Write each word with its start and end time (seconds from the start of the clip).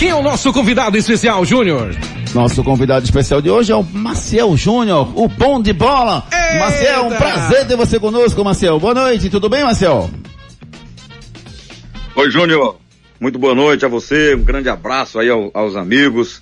Quem 0.00 0.10
é 0.10 0.14
o 0.14 0.22
nosso 0.22 0.52
convidado 0.52 0.96
especial, 0.96 1.44
Júnior? 1.44 1.90
Nosso 2.32 2.62
convidado 2.62 3.04
especial 3.04 3.42
de 3.42 3.50
hoje 3.50 3.72
é 3.72 3.74
o 3.74 3.82
Maciel 3.82 4.56
Júnior, 4.56 5.12
o 5.18 5.26
bom 5.26 5.60
de 5.60 5.72
bola. 5.72 6.24
Eita. 6.32 6.58
Maciel, 6.60 7.06
um 7.06 7.16
prazer 7.16 7.66
ter 7.66 7.76
você 7.76 7.98
conosco, 7.98 8.44
Maciel. 8.44 8.78
Boa 8.78 8.94
noite, 8.94 9.28
tudo 9.28 9.48
bem, 9.48 9.64
Maciel? 9.64 10.08
Oi, 12.14 12.30
Júnior. 12.30 12.76
Muito 13.18 13.40
boa 13.40 13.56
noite 13.56 13.84
a 13.84 13.88
você, 13.88 14.36
um 14.36 14.44
grande 14.44 14.68
abraço 14.68 15.18
aí 15.18 15.28
ao, 15.28 15.50
aos 15.52 15.74
amigos. 15.74 16.40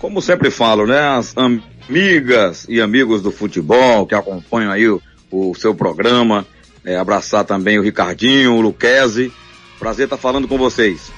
Como 0.00 0.20
sempre 0.20 0.50
falo, 0.50 0.84
né, 0.84 0.98
as 0.98 1.32
amigas 1.36 2.66
e 2.68 2.80
amigos 2.80 3.22
do 3.22 3.30
futebol 3.30 4.04
que 4.04 4.16
acompanham 4.16 4.72
aí 4.72 4.88
o, 4.88 5.00
o 5.30 5.54
seu 5.54 5.76
programa. 5.76 6.44
É, 6.84 6.96
abraçar 6.96 7.44
também 7.44 7.78
o 7.78 7.82
Ricardinho, 7.82 8.54
o 8.54 8.60
Luquezzi. 8.60 9.32
Prazer 9.78 10.06
estar 10.06 10.16
falando 10.16 10.48
com 10.48 10.58
vocês. 10.58 11.12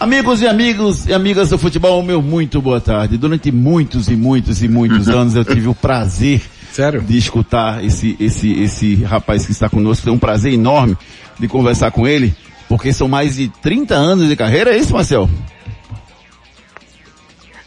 Amigos 0.00 0.40
e 0.40 0.46
amigos 0.46 1.06
e 1.06 1.12
amigas 1.12 1.50
do 1.50 1.58
futebol, 1.58 2.00
meu 2.04 2.22
muito 2.22 2.62
boa 2.62 2.80
tarde. 2.80 3.18
Durante 3.18 3.50
muitos 3.50 4.08
e 4.08 4.14
muitos 4.14 4.62
e 4.62 4.68
muitos 4.68 5.08
anos 5.08 5.34
eu 5.34 5.44
tive 5.44 5.66
o 5.66 5.74
prazer 5.74 6.40
Sério? 6.70 7.02
de 7.02 7.18
escutar 7.18 7.84
esse, 7.84 8.16
esse, 8.20 8.52
esse 8.62 8.94
rapaz 9.02 9.44
que 9.44 9.50
está 9.50 9.68
conosco. 9.68 10.04
Foi 10.04 10.12
um 10.12 10.18
prazer 10.18 10.52
enorme 10.52 10.96
de 11.36 11.48
conversar 11.48 11.90
com 11.90 12.06
ele, 12.06 12.32
porque 12.68 12.92
são 12.92 13.08
mais 13.08 13.34
de 13.34 13.48
30 13.48 13.96
anos 13.96 14.28
de 14.28 14.36
carreira, 14.36 14.70
é 14.70 14.78
isso, 14.78 14.92
Marcel? 14.92 15.28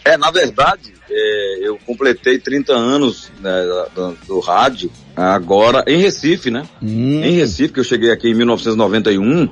É, 0.06 0.16
na 0.16 0.32
verdade, 0.32 0.94
é, 1.10 1.68
eu 1.68 1.78
completei 1.86 2.40
30 2.40 2.72
anos 2.72 3.30
né, 3.42 3.52
do, 3.94 4.18
do, 4.26 4.40
rádio, 4.40 4.90
agora 5.18 5.84
em 5.86 5.98
Recife, 5.98 6.50
né? 6.50 6.64
Hum. 6.82 7.22
Em 7.22 7.36
Recife, 7.36 7.74
que 7.74 7.80
eu 7.82 7.84
cheguei 7.84 8.10
aqui 8.10 8.30
em 8.30 8.36
1991 8.36 9.50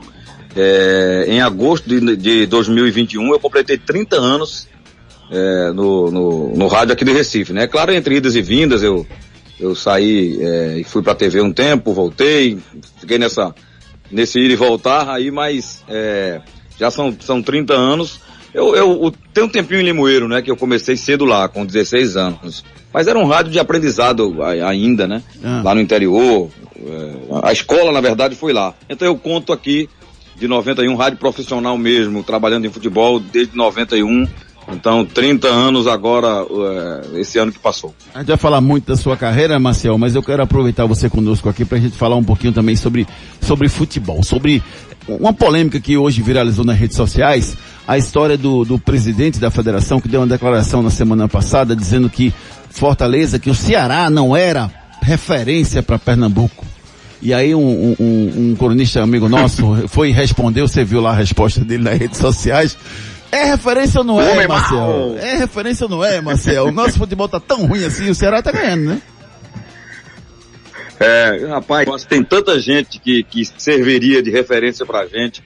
é, 0.56 1.26
em 1.28 1.42
agosto 1.42 1.88
de, 1.88 2.16
de 2.16 2.46
2021 2.48 3.32
eu 3.32 3.40
completei 3.40 3.78
30 3.78 4.16
anos 4.16 4.68
é, 5.32 5.72
no, 5.72 6.10
no, 6.10 6.58
no, 6.58 6.68
rádio 6.68 6.94
aqui 6.94 7.06
de 7.06 7.12
Recife, 7.12 7.54
né? 7.54 7.68
Claro, 7.68 7.94
entre 7.94 8.16
idas 8.16 8.36
e 8.36 8.42
vindas 8.42 8.82
eu, 8.82 9.06
eu 9.60 9.76
saí 9.76 10.40
é, 10.42 10.80
e 10.80 10.84
fui 10.84 11.04
pra 11.04 11.14
TV 11.14 11.42
um 11.42 11.54
tempo, 11.54 11.94
voltei, 11.94 12.58
fiquei 13.00 13.20
nessa, 13.20 13.54
nesse 14.12 14.40
ir 14.40 14.50
e 14.50 14.56
voltar 14.56 15.08
aí, 15.10 15.30
mas 15.30 15.84
é, 15.88 16.42
já 16.80 16.90
são, 16.90 17.16
são 17.20 17.42
30 17.42 17.74
anos. 17.74 18.20
Eu, 18.52 18.76
eu, 18.76 19.04
eu 19.04 19.14
tenho 19.32 19.46
um 19.46 19.50
tempinho 19.50 19.82
em 19.82 19.84
Limoeiro, 19.84 20.28
né? 20.28 20.42
Que 20.42 20.50
eu 20.50 20.58
comecei 20.58 20.98
cedo 20.98 21.26
lá, 21.26 21.48
com 21.48 21.64
16 21.64 22.18
anos. 22.18 22.64
Mas 22.92 23.08
era 23.08 23.20
um 23.20 23.28
rádio 23.28 23.52
de 23.52 23.60
aprendizado 23.60 24.42
ainda, 24.44 25.08
né? 25.08 25.22
Ah. 25.44 25.62
Lá 25.64 25.76
no 25.76 25.82
interior. 25.82 26.50
É, 26.76 27.48
a 27.48 27.52
escola, 27.52 27.92
na 27.92 28.02
verdade, 28.02 28.36
foi 28.36 28.52
lá. 28.52 28.74
Então 28.90 29.08
eu 29.08 29.16
conto 29.16 29.54
aqui 29.54 29.88
de 30.40 30.48
91, 30.48 30.96
rádio 30.96 31.20
profissional 31.20 31.78
mesmo, 31.78 32.24
trabalhando 32.24 32.66
em 32.66 32.72
futebol 32.72 33.20
desde 33.20 33.56
91. 33.56 34.28
Então, 34.72 35.04
30 35.04 35.48
anos 35.48 35.88
agora, 35.88 36.44
uh, 36.44 37.18
esse 37.18 37.40
ano 37.40 37.52
que 37.52 37.58
passou. 37.58 37.94
A 38.14 38.20
gente 38.20 38.28
vai 38.28 38.38
falar 38.38 38.62
muito 38.62 38.86
da 38.86 38.96
sua 38.96 39.18
carreira, 39.18 39.60
Marcel, 39.60 39.98
mas 39.98 40.14
eu 40.14 40.22
quero 40.22 40.44
aproveitar 40.44 40.86
você 40.86 41.10
conosco 41.10 41.50
aqui 41.50 41.66
para 41.66 41.78
a 41.78 41.82
gente 41.82 41.98
falar 41.98 42.16
um 42.16 42.24
pouquinho 42.24 42.54
também 42.54 42.76
sobre, 42.76 43.08
sobre 43.42 43.68
futebol, 43.68 44.24
sobre 44.24 44.62
uma 45.08 45.34
polêmica 45.34 45.80
que 45.80 45.98
hoje 45.98 46.22
viralizou 46.22 46.64
nas 46.64 46.78
redes 46.78 46.96
sociais, 46.96 47.58
a 47.88 47.98
história 47.98 48.38
do, 48.38 48.64
do 48.64 48.78
presidente 48.78 49.40
da 49.40 49.50
federação 49.50 50.00
que 50.00 50.08
deu 50.08 50.22
uma 50.22 50.28
declaração 50.28 50.84
na 50.84 50.92
semana 50.92 51.28
passada 51.28 51.76
dizendo 51.76 52.10
que 52.10 52.32
Fortaleza, 52.70 53.40
que 53.40 53.50
o 53.50 53.56
Ceará 53.56 54.10
não 54.10 54.38
era 54.38 54.72
referência 55.02 55.82
para 55.82 55.98
Pernambuco. 55.98 56.66
E 57.22 57.34
aí 57.34 57.54
um, 57.54 57.96
um, 58.00 58.34
um 58.38 58.56
cronista 58.56 59.02
amigo 59.02 59.28
nosso 59.28 59.88
foi 59.90 60.12
responder, 60.12 60.62
você 60.62 60.84
viu 60.84 61.02
lá 61.02 61.12
a 61.12 61.16
resposta 61.16 61.62
dele 61.62 61.84
nas 61.84 61.98
redes 61.98 62.18
sociais. 62.18 62.78
É 63.32 63.44
referência 63.44 64.00
ou 64.00 64.06
não 64.06 64.20
é, 64.20 64.48
Marcel? 64.48 65.16
É 65.20 65.36
referência 65.38 65.86
ou 65.86 65.90
não 65.90 66.04
é, 66.04 66.20
Marcel? 66.20 66.66
O 66.66 66.72
nosso 66.72 66.98
futebol 66.98 67.28
tá 67.28 67.40
tão 67.40 67.66
ruim 67.68 67.84
assim, 67.84 68.10
o 68.10 68.16
Ceará 68.16 68.42
tá 68.42 68.52
ganhando, 68.52 68.86
né? 68.86 69.02
É, 71.00 71.46
rapaz, 71.48 72.04
tem 72.06 72.24
tanta 72.24 72.60
gente 72.60 73.00
que, 73.00 73.24
que 73.24 73.46
serviria 73.46 74.22
de 74.22 74.30
referência 74.30 74.86
pra 74.86 75.06
gente. 75.06 75.42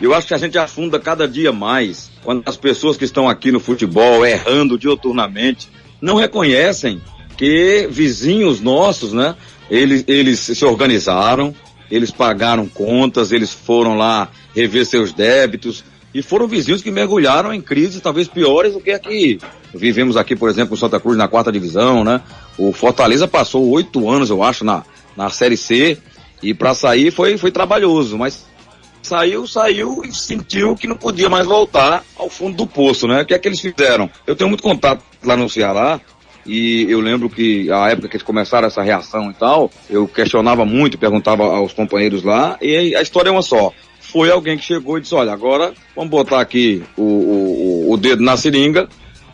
Eu 0.00 0.14
acho 0.14 0.26
que 0.26 0.34
a 0.34 0.38
gente 0.38 0.58
afunda 0.58 0.98
cada 0.98 1.28
dia 1.28 1.52
mais 1.52 2.10
quando 2.22 2.42
as 2.44 2.56
pessoas 2.56 2.96
que 2.96 3.04
estão 3.04 3.28
aqui 3.28 3.52
no 3.52 3.60
futebol 3.60 4.26
errando 4.26 4.78
dioturnamente 4.78 5.68
não 6.00 6.16
reconhecem 6.16 7.00
que 7.36 7.86
vizinhos 7.90 8.60
nossos, 8.60 9.12
né, 9.12 9.36
eles, 9.70 10.04
eles 10.06 10.40
se 10.40 10.64
organizaram, 10.64 11.54
eles 11.90 12.10
pagaram 12.10 12.66
contas, 12.68 13.32
eles 13.32 13.52
foram 13.52 13.96
lá 13.96 14.28
rever 14.54 14.86
seus 14.86 15.12
débitos 15.12 15.84
e 16.14 16.22
foram 16.22 16.48
vizinhos 16.48 16.82
que 16.82 16.90
mergulharam 16.90 17.52
em 17.52 17.60
crises 17.60 18.00
talvez 18.00 18.26
piores 18.26 18.72
do 18.72 18.80
que 18.80 18.90
aqui. 18.90 19.38
Vivemos 19.74 20.16
aqui, 20.16 20.34
por 20.34 20.48
exemplo, 20.48 20.74
o 20.74 20.76
Santa 20.76 20.98
Cruz 20.98 21.16
na 21.16 21.28
quarta 21.28 21.52
divisão, 21.52 22.02
né? 22.02 22.22
O 22.56 22.72
Fortaleza 22.72 23.28
passou 23.28 23.68
oito 23.70 24.08
anos, 24.08 24.30
eu 24.30 24.42
acho, 24.42 24.64
na, 24.64 24.84
na 25.16 25.28
Série 25.30 25.56
C 25.56 25.98
e 26.42 26.54
para 26.54 26.74
sair 26.74 27.10
foi, 27.10 27.36
foi 27.36 27.50
trabalhoso, 27.50 28.16
mas 28.16 28.46
saiu, 29.02 29.46
saiu 29.46 30.02
e 30.04 30.12
sentiu 30.12 30.74
que 30.74 30.86
não 30.86 30.96
podia 30.96 31.28
mais 31.28 31.46
voltar 31.46 32.02
ao 32.16 32.28
fundo 32.28 32.56
do 32.56 32.66
poço, 32.66 33.06
né? 33.06 33.22
O 33.22 33.26
que 33.26 33.34
é 33.34 33.38
que 33.38 33.48
eles 33.48 33.60
fizeram? 33.60 34.10
Eu 34.26 34.34
tenho 34.34 34.48
muito 34.48 34.62
contato 34.62 35.02
lá 35.22 35.36
no 35.36 35.48
Ceará 35.48 36.00
e 36.46 36.86
eu 36.88 37.00
lembro 37.00 37.28
que 37.28 37.70
a 37.70 37.90
época 37.90 38.08
que 38.08 38.16
eles 38.16 38.26
começaram 38.26 38.68
essa 38.68 38.82
reação 38.82 39.30
e 39.30 39.34
tal, 39.34 39.70
eu 39.90 40.06
questionava 40.06 40.64
muito, 40.64 40.98
perguntava 40.98 41.44
aos 41.44 41.72
companheiros 41.72 42.22
lá, 42.22 42.56
e 42.60 42.94
a 42.94 43.02
história 43.02 43.28
é 43.28 43.32
uma 43.32 43.42
só. 43.42 43.72
Foi 44.00 44.30
alguém 44.30 44.56
que 44.56 44.64
chegou 44.64 44.96
e 44.96 45.00
disse, 45.00 45.14
olha, 45.14 45.32
agora 45.32 45.74
vamos 45.94 46.10
botar 46.10 46.40
aqui 46.40 46.82
o, 46.96 47.02
o, 47.02 47.92
o 47.92 47.96
dedo 47.96 48.22
na 48.22 48.36
seringa, 48.36 48.88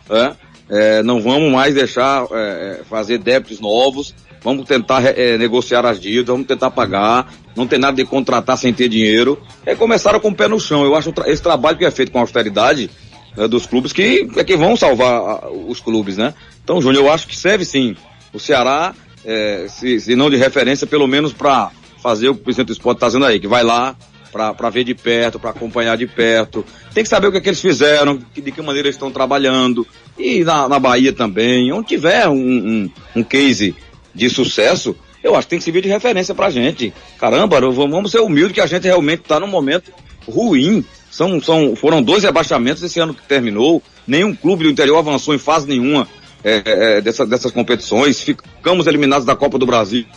né? 0.09 0.35
É, 0.69 1.03
não 1.03 1.21
vamos 1.21 1.51
mais 1.51 1.75
deixar 1.75 2.25
é, 2.31 2.79
é 2.79 2.83
fazer 2.85 3.19
débitos 3.19 3.59
novos, 3.59 4.15
vamos 4.41 4.65
tentar 4.65 5.03
é, 5.05 5.37
negociar 5.37 5.85
as 5.85 5.99
dívidas, 5.99 6.27
vamos 6.27 6.47
tentar 6.47 6.71
pagar, 6.71 7.31
não 7.55 7.67
tem 7.67 7.77
nada 7.77 7.95
de 7.95 8.05
contratar 8.05 8.57
sem 8.57 8.73
ter 8.73 8.89
dinheiro. 8.89 9.39
E 9.65 9.75
começaram 9.75 10.19
com 10.19 10.29
o 10.29 10.35
pé 10.35 10.47
no 10.47 10.59
chão. 10.59 10.83
Eu 10.83 10.95
acho 10.95 11.13
esse 11.27 11.43
trabalho 11.43 11.77
que 11.77 11.85
é 11.85 11.91
feito 11.91 12.11
com 12.11 12.19
austeridade 12.19 12.89
né, 13.35 13.47
dos 13.47 13.65
clubes 13.65 13.91
que 13.91 14.29
é 14.35 14.43
que 14.43 14.55
vão 14.55 14.75
salvar 14.75 15.49
os 15.51 15.79
clubes, 15.79 16.17
né? 16.17 16.33
Então, 16.63 16.81
Júnior, 16.81 17.05
eu 17.05 17.11
acho 17.11 17.27
que 17.27 17.35
serve 17.35 17.65
sim. 17.65 17.95
O 18.33 18.39
Ceará, 18.39 18.93
é, 19.25 19.67
se, 19.69 19.99
se, 19.99 20.15
não 20.15 20.29
de 20.29 20.37
referência, 20.37 20.87
pelo 20.87 21.07
menos 21.07 21.33
para 21.33 21.71
fazer 22.01 22.29
o 22.29 22.35
que 22.35 22.41
o 22.41 22.43
presidente 22.43 22.67
do 22.67 22.73
esporte 22.73 22.97
está 22.97 23.07
fazendo 23.07 23.25
aí, 23.25 23.39
que 23.39 23.47
vai 23.47 23.63
lá 23.63 23.95
para 24.31 24.69
ver 24.71 24.83
de 24.83 24.95
perto, 24.95 25.39
para 25.39 25.51
acompanhar 25.51 25.95
de 25.95 26.07
perto. 26.07 26.65
Tem 26.93 27.03
que 27.03 27.09
saber 27.09 27.27
o 27.27 27.31
que, 27.31 27.37
é 27.37 27.41
que 27.41 27.49
eles 27.49 27.61
fizeram, 27.61 28.19
de 28.33 28.51
que 28.51 28.61
maneira 28.61 28.87
eles 28.87 28.95
estão 28.95 29.11
trabalhando. 29.11 29.85
E 30.17 30.43
na, 30.43 30.67
na 30.67 30.79
Bahia 30.79 31.13
também, 31.13 31.71
onde 31.71 31.89
tiver 31.89 32.27
um, 32.27 32.35
um, 32.35 32.89
um 33.15 33.23
case 33.23 33.75
de 34.13 34.29
sucesso, 34.29 34.95
eu 35.23 35.35
acho 35.35 35.47
que 35.47 35.51
tem 35.51 35.59
que 35.59 35.65
servir 35.65 35.81
de 35.81 35.89
referência 35.89 36.33
pra 36.33 36.49
gente. 36.49 36.91
Caramba, 37.19 37.61
vamos 37.61 38.11
ser 38.11 38.19
humildes 38.19 38.53
que 38.53 38.61
a 38.61 38.65
gente 38.65 38.83
realmente 38.83 39.21
está 39.21 39.39
num 39.39 39.47
momento 39.47 39.91
ruim. 40.27 40.83
São, 41.13 41.39
são, 41.39 41.75
foram 41.75 42.01
dois 42.01 42.23
rebaixamentos 42.23 42.81
esse 42.81 42.99
ano 42.99 43.13
que 43.13 43.21
terminou. 43.21 43.83
Nenhum 44.07 44.33
clube 44.33 44.63
do 44.63 44.69
interior 44.71 44.97
avançou 44.97 45.35
em 45.35 45.37
fase 45.37 45.67
nenhuma 45.67 46.07
é, 46.43 46.63
é, 46.65 47.01
dessa, 47.01 47.23
dessas 47.23 47.51
competições. 47.51 48.19
Ficamos 48.19 48.87
eliminados 48.87 49.23
da 49.23 49.35
Copa 49.35 49.59
do 49.59 49.65
Brasil 49.67 50.07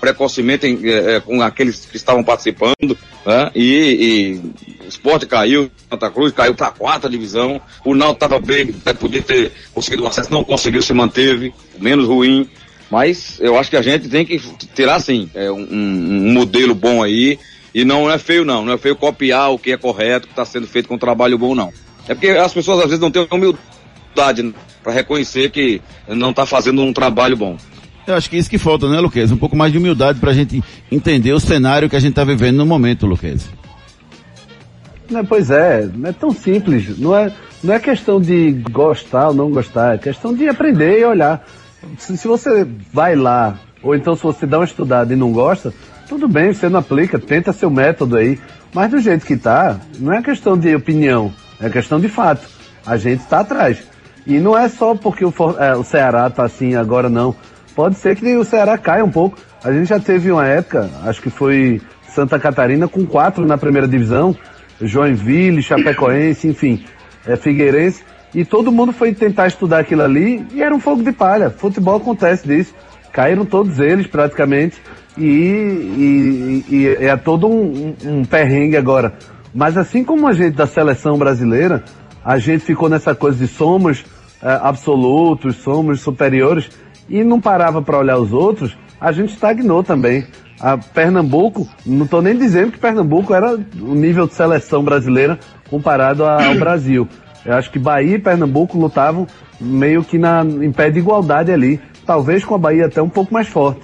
precocemente 0.00 0.66
em, 0.66 0.84
é, 0.90 1.14
é 1.14 1.20
com 1.20 1.40
aqueles 1.40 1.86
que 1.86 1.96
estavam 1.96 2.24
participando, 2.24 2.98
né? 3.24 3.52
e, 3.54 4.40
e 4.80 4.84
o 4.84 4.88
esporte 4.88 5.26
caiu, 5.26 5.70
Santa 5.88 6.10
Cruz 6.10 6.32
caiu 6.32 6.56
para 6.56 6.66
a 6.66 6.72
quarta 6.72 7.08
divisão, 7.08 7.60
o 7.84 7.94
Náutico 7.94 8.24
estava 8.24 8.44
bem, 8.44 8.72
podia 8.98 9.22
ter 9.22 9.52
conseguido 9.72 10.02
o 10.02 10.08
acesso, 10.08 10.32
não 10.32 10.42
conseguiu, 10.42 10.82
se 10.82 10.92
manteve, 10.92 11.54
menos 11.78 12.08
ruim, 12.08 12.50
mas 12.90 13.38
eu 13.40 13.56
acho 13.56 13.70
que 13.70 13.76
a 13.76 13.82
gente 13.82 14.08
tem 14.08 14.26
que 14.26 14.40
tirar, 14.74 14.98
sim, 14.98 15.30
é, 15.36 15.48
um, 15.52 15.68
um 15.70 16.32
modelo 16.32 16.74
bom 16.74 17.00
aí, 17.00 17.38
e 17.74 17.84
não 17.84 18.10
é 18.10 18.18
feio 18.18 18.44
não, 18.44 18.64
não 18.64 18.72
é 18.72 18.78
feio 18.78 18.96
copiar 18.96 19.50
o 19.50 19.58
que 19.58 19.72
é 19.72 19.76
correto, 19.76 20.26
que 20.26 20.32
está 20.32 20.44
sendo 20.44 20.66
feito 20.66 20.88
com 20.88 20.94
um 20.94 20.98
trabalho 20.98 21.38
bom 21.38 21.54
não. 21.54 21.72
É 22.08 22.14
porque 22.14 22.28
as 22.28 22.52
pessoas 22.52 22.78
às 22.78 22.86
vezes 22.86 23.00
não 23.00 23.10
têm 23.10 23.26
humildade 23.30 24.54
para 24.82 24.92
reconhecer 24.92 25.50
que 25.50 25.80
não 26.08 26.30
está 26.30 26.44
fazendo 26.44 26.82
um 26.82 26.92
trabalho 26.92 27.36
bom. 27.36 27.56
Eu 28.06 28.14
acho 28.14 28.28
que 28.28 28.36
é 28.36 28.38
isso 28.38 28.50
que 28.50 28.58
falta, 28.58 28.88
né, 28.88 28.98
Luquez? 28.98 29.30
Um 29.30 29.36
pouco 29.36 29.56
mais 29.56 29.70
de 29.70 29.78
humildade 29.78 30.18
para 30.18 30.32
a 30.32 30.34
gente 30.34 30.62
entender 30.90 31.32
o 31.32 31.38
cenário 31.38 31.88
que 31.88 31.94
a 31.94 32.00
gente 32.00 32.10
está 32.10 32.24
vivendo 32.24 32.56
no 32.56 32.66
momento, 32.66 33.06
Luquez. 33.06 33.48
Não, 35.08 35.24
pois 35.24 35.50
é, 35.50 35.88
não 35.94 36.08
é 36.08 36.12
tão 36.12 36.32
simples. 36.32 36.98
Não 36.98 37.16
é, 37.16 37.32
não 37.62 37.74
é 37.74 37.78
questão 37.78 38.20
de 38.20 38.50
gostar 38.70 39.28
ou 39.28 39.34
não 39.34 39.50
gostar, 39.50 39.94
é 39.94 39.98
questão 39.98 40.34
de 40.34 40.48
aprender 40.48 40.98
e 40.98 41.04
olhar. 41.04 41.46
Se, 41.98 42.16
se 42.16 42.26
você 42.26 42.66
vai 42.92 43.14
lá, 43.14 43.58
ou 43.82 43.94
então 43.94 44.16
se 44.16 44.22
você 44.22 44.46
dá 44.46 44.58
uma 44.58 44.64
estudada 44.64 45.12
e 45.12 45.16
não 45.16 45.32
gosta, 45.32 45.72
tudo 46.12 46.28
bem, 46.28 46.52
você 46.52 46.68
não 46.68 46.80
aplica, 46.80 47.18
tenta 47.18 47.54
seu 47.54 47.70
método 47.70 48.16
aí. 48.16 48.38
Mas 48.74 48.90
do 48.90 49.00
jeito 49.00 49.24
que 49.24 49.34
tá, 49.34 49.80
não 49.98 50.12
é 50.12 50.20
questão 50.20 50.58
de 50.58 50.74
opinião, 50.74 51.32
é 51.58 51.70
questão 51.70 51.98
de 51.98 52.08
fato. 52.08 52.46
A 52.84 52.98
gente 52.98 53.20
está 53.22 53.40
atrás. 53.40 53.82
E 54.26 54.38
não 54.38 54.56
é 54.56 54.68
só 54.68 54.94
porque 54.94 55.24
o, 55.24 55.32
é, 55.58 55.74
o 55.74 55.82
Ceará 55.82 56.26
está 56.26 56.44
assim 56.44 56.74
agora, 56.74 57.08
não. 57.08 57.34
Pode 57.74 57.94
ser 57.96 58.14
que 58.14 58.36
o 58.36 58.44
Ceará 58.44 58.76
caia 58.76 59.02
um 59.02 59.10
pouco. 59.10 59.38
A 59.64 59.72
gente 59.72 59.88
já 59.88 59.98
teve 59.98 60.30
uma 60.30 60.46
época, 60.46 60.90
acho 61.04 61.22
que 61.22 61.30
foi 61.30 61.80
Santa 62.08 62.38
Catarina, 62.38 62.86
com 62.86 63.06
quatro 63.06 63.46
na 63.46 63.56
primeira 63.56 63.88
divisão, 63.88 64.36
Joinville, 64.82 65.62
Chapecoense, 65.62 66.46
enfim. 66.46 66.84
é, 67.26 67.36
Figueirense, 67.36 68.04
e 68.34 68.44
todo 68.44 68.70
mundo 68.70 68.92
foi 68.92 69.14
tentar 69.14 69.46
estudar 69.46 69.78
aquilo 69.78 70.02
ali 70.02 70.46
e 70.52 70.62
era 70.62 70.74
um 70.74 70.80
fogo 70.80 71.02
de 71.02 71.12
palha. 71.12 71.48
Futebol 71.48 71.96
acontece 71.96 72.46
disso. 72.46 72.74
Caíram 73.12 73.44
todos 73.44 73.78
eles 73.78 74.06
praticamente 74.06 74.76
e, 75.16 75.22
e, 75.22 76.64
e 76.70 76.86
é 76.86 77.16
todo 77.16 77.46
um, 77.46 77.94
um, 78.04 78.24
perrengue 78.24 78.76
agora. 78.76 79.14
Mas 79.54 79.76
assim 79.76 80.02
como 80.02 80.26
a 80.26 80.32
gente 80.32 80.54
da 80.54 80.66
seleção 80.66 81.18
brasileira, 81.18 81.84
a 82.24 82.38
gente 82.38 82.64
ficou 82.64 82.88
nessa 82.88 83.14
coisa 83.14 83.38
de 83.38 83.46
somos 83.46 84.04
é, 84.42 84.58
absolutos, 84.62 85.56
somos 85.56 86.00
superiores 86.00 86.70
e 87.08 87.22
não 87.22 87.40
parava 87.40 87.82
para 87.82 87.98
olhar 87.98 88.18
os 88.18 88.32
outros, 88.32 88.76
a 89.00 89.12
gente 89.12 89.34
estagnou 89.34 89.82
também. 89.82 90.26
A 90.60 90.78
Pernambuco, 90.78 91.68
não 91.84 92.04
estou 92.04 92.22
nem 92.22 92.38
dizendo 92.38 92.70
que 92.70 92.78
Pernambuco 92.78 93.34
era 93.34 93.54
o 93.80 93.94
nível 93.94 94.28
de 94.28 94.34
seleção 94.34 94.82
brasileira 94.82 95.38
comparado 95.68 96.24
ao 96.24 96.54
Brasil. 96.56 97.08
Eu 97.44 97.54
acho 97.54 97.70
que 97.70 97.78
Bahia 97.78 98.14
e 98.14 98.20
Pernambuco 98.20 98.78
lutavam 98.78 99.26
meio 99.60 100.04
que 100.04 100.18
na, 100.18 100.42
em 100.44 100.70
pé 100.70 100.88
de 100.88 101.00
igualdade 101.00 101.50
ali. 101.50 101.80
Talvez 102.06 102.44
com 102.44 102.54
a 102.54 102.58
Bahia 102.58 102.86
até 102.86 103.02
um 103.02 103.08
pouco 103.08 103.34
mais 103.34 103.48
forte. 103.48 103.80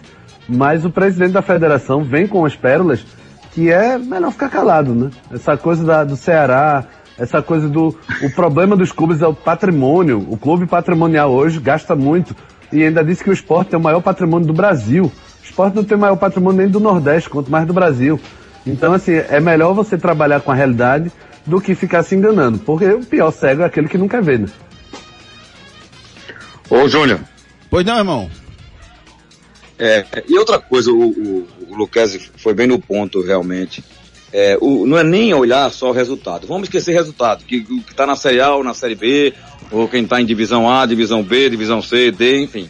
Mas 0.48 0.84
o 0.84 0.90
presidente 0.90 1.32
da 1.32 1.42
federação 1.42 2.02
vem 2.02 2.26
com 2.26 2.44
as 2.44 2.56
pérolas 2.56 3.04
que 3.52 3.70
é 3.70 3.98
melhor 3.98 4.30
ficar 4.32 4.48
calado, 4.48 4.94
né? 4.94 5.10
Essa 5.32 5.56
coisa 5.56 5.84
da, 5.84 6.04
do 6.04 6.16
Ceará, 6.16 6.84
essa 7.18 7.42
coisa 7.42 7.68
do. 7.68 7.88
O 8.22 8.30
problema 8.30 8.76
dos 8.76 8.92
clubes 8.92 9.20
é 9.20 9.26
o 9.26 9.34
patrimônio. 9.34 10.24
O 10.30 10.36
clube 10.36 10.66
patrimonial 10.66 11.32
hoje 11.32 11.58
gasta 11.58 11.96
muito. 11.96 12.34
E 12.72 12.82
ainda 12.82 13.02
disse 13.02 13.24
que 13.24 13.30
o 13.30 13.32
esporte 13.32 13.74
é 13.74 13.78
o 13.78 13.80
maior 13.80 14.00
patrimônio 14.00 14.46
do 14.46 14.52
Brasil. 14.52 15.04
O 15.06 15.44
esporte 15.44 15.74
não 15.74 15.84
tem 15.84 15.96
o 15.96 16.00
maior 16.00 16.16
patrimônio 16.16 16.58
nem 16.58 16.68
do 16.68 16.78
Nordeste, 16.78 17.28
quanto 17.28 17.50
mais 17.50 17.66
do 17.66 17.72
Brasil. 17.72 18.20
Então, 18.66 18.92
assim, 18.92 19.12
é 19.12 19.40
melhor 19.40 19.74
você 19.74 19.98
trabalhar 19.98 20.40
com 20.40 20.52
a 20.52 20.54
realidade 20.54 21.10
do 21.44 21.60
que 21.60 21.74
ficar 21.74 22.02
se 22.02 22.14
enganando. 22.14 22.58
Porque 22.58 22.84
o 22.86 23.00
pior 23.00 23.30
cego 23.32 23.62
é 23.62 23.64
aquele 23.64 23.88
que 23.88 23.98
nunca 23.98 24.22
vê, 24.22 24.38
né? 24.38 24.46
Ô, 26.70 26.86
Júnior. 26.86 27.20
Pois 27.70 27.84
não, 27.84 27.98
irmão. 27.98 28.30
É, 29.78 30.04
e 30.28 30.36
outra 30.36 30.58
coisa, 30.58 30.90
o, 30.90 31.08
o, 31.08 31.48
o 31.68 31.76
Luquezzi 31.76 32.30
foi 32.36 32.52
bem 32.52 32.66
no 32.66 32.78
ponto, 32.78 33.22
realmente. 33.22 33.82
É, 34.32 34.58
o, 34.60 34.84
não 34.84 34.98
é 34.98 35.04
nem 35.04 35.32
olhar 35.32 35.70
só 35.70 35.90
o 35.90 35.92
resultado. 35.92 36.46
Vamos 36.46 36.64
esquecer 36.64 36.92
resultado, 36.92 37.44
que 37.44 37.58
o 37.58 37.82
que 37.82 37.92
está 37.92 38.06
na 38.06 38.16
Série 38.16 38.40
A 38.40 38.54
ou 38.54 38.64
na 38.64 38.74
Série 38.74 38.94
B, 38.94 39.32
ou 39.70 39.88
quem 39.88 40.02
está 40.02 40.20
em 40.20 40.26
divisão 40.26 40.68
A, 40.68 40.84
divisão 40.84 41.22
B, 41.22 41.48
divisão 41.48 41.80
C, 41.80 42.10
D, 42.10 42.42
enfim. 42.42 42.68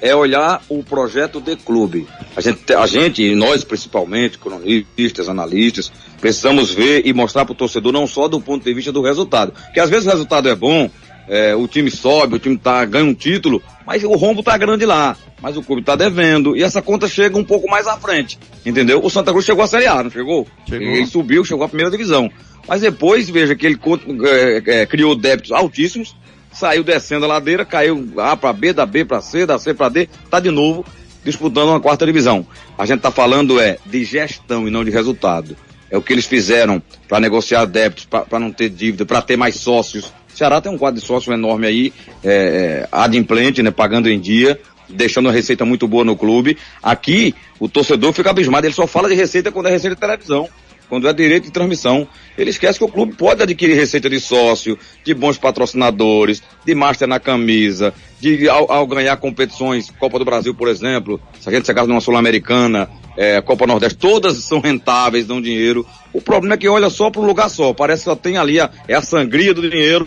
É 0.00 0.14
olhar 0.14 0.62
o 0.68 0.82
projeto 0.82 1.40
de 1.40 1.56
clube. 1.56 2.06
A 2.36 2.40
gente, 2.40 2.72
a 2.72 2.86
gente, 2.86 3.34
nós 3.34 3.64
principalmente, 3.64 4.38
cronistas, 4.38 5.28
analistas, 5.28 5.90
precisamos 6.20 6.72
ver 6.72 7.04
e 7.04 7.12
mostrar 7.12 7.44
para 7.44 7.52
o 7.52 7.56
torcedor 7.56 7.92
não 7.92 8.06
só 8.06 8.28
do 8.28 8.40
ponto 8.40 8.64
de 8.64 8.72
vista 8.72 8.92
do 8.92 9.02
resultado. 9.02 9.52
Porque 9.52 9.80
às 9.80 9.90
vezes 9.90 10.06
o 10.06 10.10
resultado 10.10 10.48
é 10.48 10.54
bom, 10.54 10.88
é, 11.28 11.54
o 11.54 11.66
time 11.68 11.90
sobe, 11.90 12.36
o 12.36 12.38
time 12.38 12.56
tá, 12.56 12.84
ganha 12.84 13.04
um 13.04 13.14
título, 13.14 13.62
mas 13.86 14.02
o 14.04 14.14
rombo 14.14 14.42
tá 14.42 14.56
grande 14.56 14.84
lá. 14.84 15.16
Mas 15.40 15.56
o 15.56 15.62
clube 15.62 15.82
tá 15.82 15.94
devendo. 15.94 16.56
E 16.56 16.64
essa 16.64 16.82
conta 16.82 17.06
chega 17.06 17.38
um 17.38 17.44
pouco 17.44 17.70
mais 17.70 17.86
à 17.86 17.96
frente. 17.96 18.38
Entendeu? 18.66 19.00
O 19.04 19.08
Santa 19.08 19.30
Cruz 19.30 19.44
chegou 19.44 19.62
à 19.62 19.68
Série 19.68 19.86
A, 19.86 20.02
não 20.02 20.10
chegou? 20.10 20.48
chegou. 20.68 20.88
Ele 20.88 21.06
subiu, 21.06 21.44
chegou 21.44 21.64
à 21.64 21.68
primeira 21.68 21.90
divisão. 21.90 22.28
Mas 22.66 22.80
depois, 22.80 23.30
veja 23.30 23.54
que 23.54 23.64
ele 23.64 23.78
é, 24.24 24.80
é, 24.80 24.86
criou 24.86 25.14
débitos 25.14 25.52
altíssimos, 25.52 26.16
saiu 26.52 26.82
descendo 26.82 27.24
a 27.24 27.28
ladeira, 27.28 27.64
caiu 27.64 28.12
A 28.18 28.36
para 28.36 28.52
B, 28.52 28.72
da 28.72 28.84
B 28.84 29.04
para 29.04 29.20
C, 29.20 29.46
da 29.46 29.58
C 29.60 29.72
para 29.72 29.88
D, 29.88 30.08
tá 30.28 30.40
de 30.40 30.50
novo 30.50 30.84
disputando 31.24 31.68
uma 31.68 31.80
quarta 31.80 32.06
divisão. 32.06 32.46
A 32.76 32.86
gente 32.86 33.00
tá 33.00 33.10
falando 33.10 33.60
é 33.60 33.78
de 33.84 34.04
gestão 34.04 34.66
e 34.66 34.70
não 34.70 34.84
de 34.84 34.90
resultado. 34.90 35.56
É 35.90 35.96
o 35.96 36.02
que 36.02 36.12
eles 36.12 36.26
fizeram 36.26 36.82
para 37.08 37.20
negociar 37.20 37.64
débitos, 37.64 38.04
para 38.04 38.38
não 38.38 38.52
ter 38.52 38.68
dívida, 38.68 39.06
para 39.06 39.22
ter 39.22 39.36
mais 39.36 39.56
sócios. 39.56 40.12
Ceará 40.38 40.60
tem 40.60 40.70
um 40.70 40.78
quadro 40.78 41.00
de 41.00 41.04
sócio 41.04 41.32
enorme 41.32 41.66
aí, 41.66 41.92
é, 42.22 42.30
é, 42.32 42.88
adimplente, 42.92 43.60
né, 43.60 43.72
pagando 43.72 44.08
em 44.08 44.20
dia, 44.20 44.60
deixando 44.88 45.26
uma 45.26 45.32
receita 45.32 45.64
muito 45.64 45.88
boa 45.88 46.04
no 46.04 46.16
clube. 46.16 46.56
Aqui, 46.80 47.34
o 47.58 47.68
torcedor 47.68 48.12
fica 48.12 48.30
abismado, 48.30 48.64
ele 48.64 48.72
só 48.72 48.86
fala 48.86 49.08
de 49.08 49.16
receita 49.16 49.50
quando 49.50 49.66
é 49.66 49.70
receita 49.70 49.96
de 49.96 50.00
televisão 50.00 50.48
quando 50.88 51.08
é 51.08 51.12
direito 51.12 51.44
de 51.44 51.50
transmissão. 51.50 52.06
Ele 52.36 52.50
esquece 52.50 52.78
que 52.78 52.84
o 52.84 52.88
clube 52.88 53.14
pode 53.14 53.42
adquirir 53.42 53.74
receita 53.74 54.08
de 54.08 54.20
sócio, 54.20 54.78
de 55.04 55.14
bons 55.14 55.38
patrocinadores, 55.38 56.42
de 56.64 56.74
master 56.74 57.06
na 57.06 57.20
camisa, 57.20 57.92
de 58.20 58.48
ao, 58.48 58.70
ao 58.70 58.86
ganhar 58.86 59.16
competições, 59.16 59.90
Copa 59.90 60.18
do 60.18 60.24
Brasil, 60.24 60.54
por 60.54 60.68
exemplo, 60.68 61.20
se 61.40 61.48
a 61.48 61.52
gente 61.52 61.66
chegar 61.66 61.86
numa 61.86 62.00
Sul-Americana, 62.00 62.88
é, 63.16 63.40
Copa 63.40 63.66
Nordeste, 63.66 63.98
todas 63.98 64.36
são 64.38 64.60
rentáveis, 64.60 65.26
dão 65.26 65.40
dinheiro. 65.40 65.86
O 66.12 66.20
problema 66.20 66.54
é 66.54 66.58
que 66.58 66.68
olha 66.68 66.90
só 66.90 67.10
para 67.10 67.20
um 67.20 67.26
lugar 67.26 67.48
só, 67.48 67.72
parece 67.72 68.02
que 68.02 68.10
só 68.10 68.16
tem 68.16 68.36
ali 68.38 68.60
a, 68.60 68.70
é 68.86 68.94
a 68.94 69.02
sangria 69.02 69.52
do 69.52 69.68
dinheiro 69.68 70.06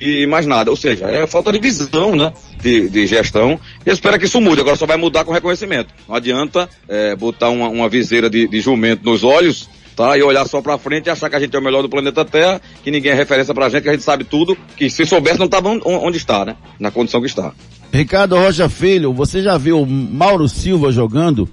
e 0.00 0.26
mais 0.26 0.46
nada. 0.46 0.70
Ou 0.70 0.76
seja, 0.76 1.06
é 1.06 1.26
falta 1.26 1.52
de 1.52 1.58
visão, 1.58 2.14
né? 2.14 2.32
De, 2.60 2.88
de 2.88 3.06
gestão. 3.06 3.58
E 3.84 3.88
eu 3.88 3.94
espero 3.94 4.18
que 4.18 4.26
isso 4.26 4.40
mude. 4.40 4.60
Agora 4.60 4.76
só 4.76 4.86
vai 4.86 4.96
mudar 4.96 5.24
com 5.24 5.32
reconhecimento. 5.32 5.92
Não 6.08 6.14
adianta 6.14 6.68
é, 6.88 7.14
botar 7.16 7.50
uma, 7.50 7.68
uma 7.68 7.88
viseira 7.88 8.28
de, 8.28 8.46
de 8.46 8.60
jumento 8.60 9.04
nos 9.04 9.24
olhos 9.24 9.68
tá? 9.94 10.16
E 10.16 10.22
olhar 10.22 10.46
só 10.46 10.60
pra 10.60 10.78
frente 10.78 11.06
e 11.06 11.10
achar 11.10 11.30
que 11.30 11.36
a 11.36 11.40
gente 11.40 11.54
é 11.54 11.58
o 11.58 11.62
melhor 11.62 11.82
do 11.82 11.88
planeta 11.88 12.24
Terra, 12.24 12.60
que 12.82 12.90
ninguém 12.90 13.12
é 13.12 13.14
referência 13.14 13.54
pra 13.54 13.68
gente, 13.68 13.82
que 13.82 13.88
a 13.88 13.92
gente 13.92 14.04
sabe 14.04 14.24
tudo, 14.24 14.56
que 14.76 14.90
se 14.90 15.04
soubesse 15.06 15.38
não 15.38 15.48
tava 15.48 15.70
onde 15.84 16.18
está, 16.18 16.44
né? 16.44 16.56
Na 16.78 16.90
condição 16.90 17.20
que 17.20 17.26
está. 17.26 17.52
Ricardo 17.92 18.36
Rocha 18.36 18.68
Filho, 18.68 19.12
você 19.12 19.42
já 19.42 19.56
viu 19.56 19.86
Mauro 19.86 20.48
Silva 20.48 20.90
jogando? 20.90 21.48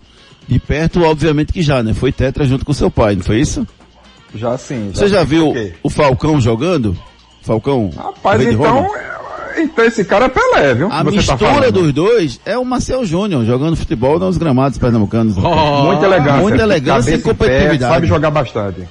De 0.48 0.60
perto, 0.60 1.04
obviamente 1.04 1.54
que 1.54 1.62
já, 1.62 1.84
né? 1.84 1.94
Foi 1.94 2.12
tetra 2.12 2.46
junto 2.46 2.66
com 2.66 2.74
seu 2.74 2.90
pai, 2.90 3.16
não 3.16 3.24
foi 3.24 3.40
isso? 3.40 3.66
Já 4.36 4.58
sim. 4.58 4.92
Já 4.94 5.00
você 5.00 5.08
já 5.08 5.24
viu 5.24 5.54
o 5.84 5.90
Falcão 5.90 6.42
jogando? 6.42 6.98
Falcão? 7.42 7.90
Rapaz, 7.96 8.42
então, 8.42 8.88
então 9.58 9.86
esse 9.86 10.04
cara 10.06 10.26
é 10.26 10.30
Pelé, 10.30 10.74
viu? 10.74 10.88
A 10.92 11.04
Você 11.04 11.26
tá 11.26 11.34
mistura 11.34 11.62
tá 11.62 11.70
dos 11.70 11.94
dois 11.94 12.40
é 12.46 12.58
o 12.58 12.66
Marcel 12.66 13.06
Júnior 13.06 13.46
jogando 13.46 13.76
futebol 13.76 14.20
nos 14.20 14.38
gramados 14.38 14.78
pernambucanos. 14.78 15.38
Oh, 15.38 15.84
muita 15.84 16.06
elegância. 16.06 16.42
Muita 16.42 16.64
elegância 16.64 17.16
e 17.16 17.20
competitividade. 17.20 17.80
Pé, 17.80 17.88
sabe 17.88 18.08
jogar 18.08 18.32
bastante. 18.32 18.88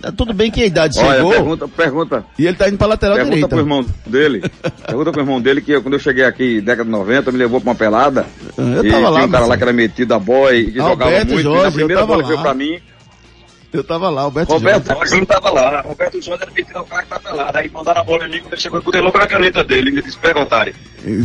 Tá 0.00 0.10
tudo 0.10 0.32
bem 0.32 0.50
que 0.50 0.62
a 0.62 0.66
idade 0.66 0.98
Olha, 0.98 1.16
chegou. 1.16 1.30
Pergunta, 1.30 1.68
pergunta. 1.68 2.24
E 2.38 2.46
ele 2.46 2.56
tá 2.56 2.68
indo 2.68 2.78
pra 2.78 2.86
lateral 2.86 3.16
pergunta 3.16 3.36
direita. 3.36 3.56
Pergunta 3.56 3.72
pro 3.72 3.82
irmão 3.82 3.94
dele. 4.06 4.50
pergunta 4.86 5.12
pro 5.12 5.20
irmão 5.20 5.40
dele 5.40 5.60
que 5.60 5.72
eu, 5.72 5.82
quando 5.82 5.94
eu 5.94 6.00
cheguei 6.00 6.24
aqui, 6.24 6.60
década 6.60 6.84
de 6.84 6.90
90, 6.90 7.30
me 7.30 7.38
levou 7.38 7.60
pra 7.60 7.70
uma 7.70 7.76
pelada. 7.76 8.26
Eu 8.56 8.90
tava 8.90 9.10
lá. 9.10 9.18
Tinha 9.18 9.28
um 9.28 9.30
cara 9.30 9.46
lá 9.46 9.56
que 9.56 9.62
era 9.62 9.72
metido 9.72 10.14
a 10.14 10.18
boy 10.18 10.72
e 10.74 10.80
Alberto 10.80 10.88
jogava 10.90 11.24
muito. 11.24 11.42
Jorge, 11.42 11.60
e 11.60 11.64
na 11.64 11.70
primeira 11.72 12.06
bola 12.06 12.22
que 12.22 12.28
veio 12.28 12.40
pra 12.40 12.54
mim, 12.54 12.80
eu 13.72 13.84
tava 13.84 14.10
lá, 14.10 14.22
Roberto 14.22 14.50
Roberto 14.50 14.86
Jorge 14.86 15.16
não 15.16 15.24
tava 15.24 15.50
lá. 15.50 15.80
Roberto 15.80 16.20
Jorge 16.20 16.42
era 16.42 16.52
metido 16.52 16.78
ao 16.78 16.84
cara 16.84 17.02
que 17.02 17.08
tava 17.08 17.34
lá. 17.34 17.50
Aí 17.54 17.70
mandaram 17.70 18.00
a 18.00 18.04
bola 18.04 18.24
ali, 18.24 18.40
quando 18.40 18.52
ele 18.52 18.60
chegou, 18.60 18.82
ele 18.86 19.00
logo 19.00 19.18
na 19.18 19.26
caneta 19.26 19.64
dele. 19.64 19.90
Ele 19.90 20.02
disse, 20.02 20.18
pega 20.18 20.40
otário. 20.40 20.74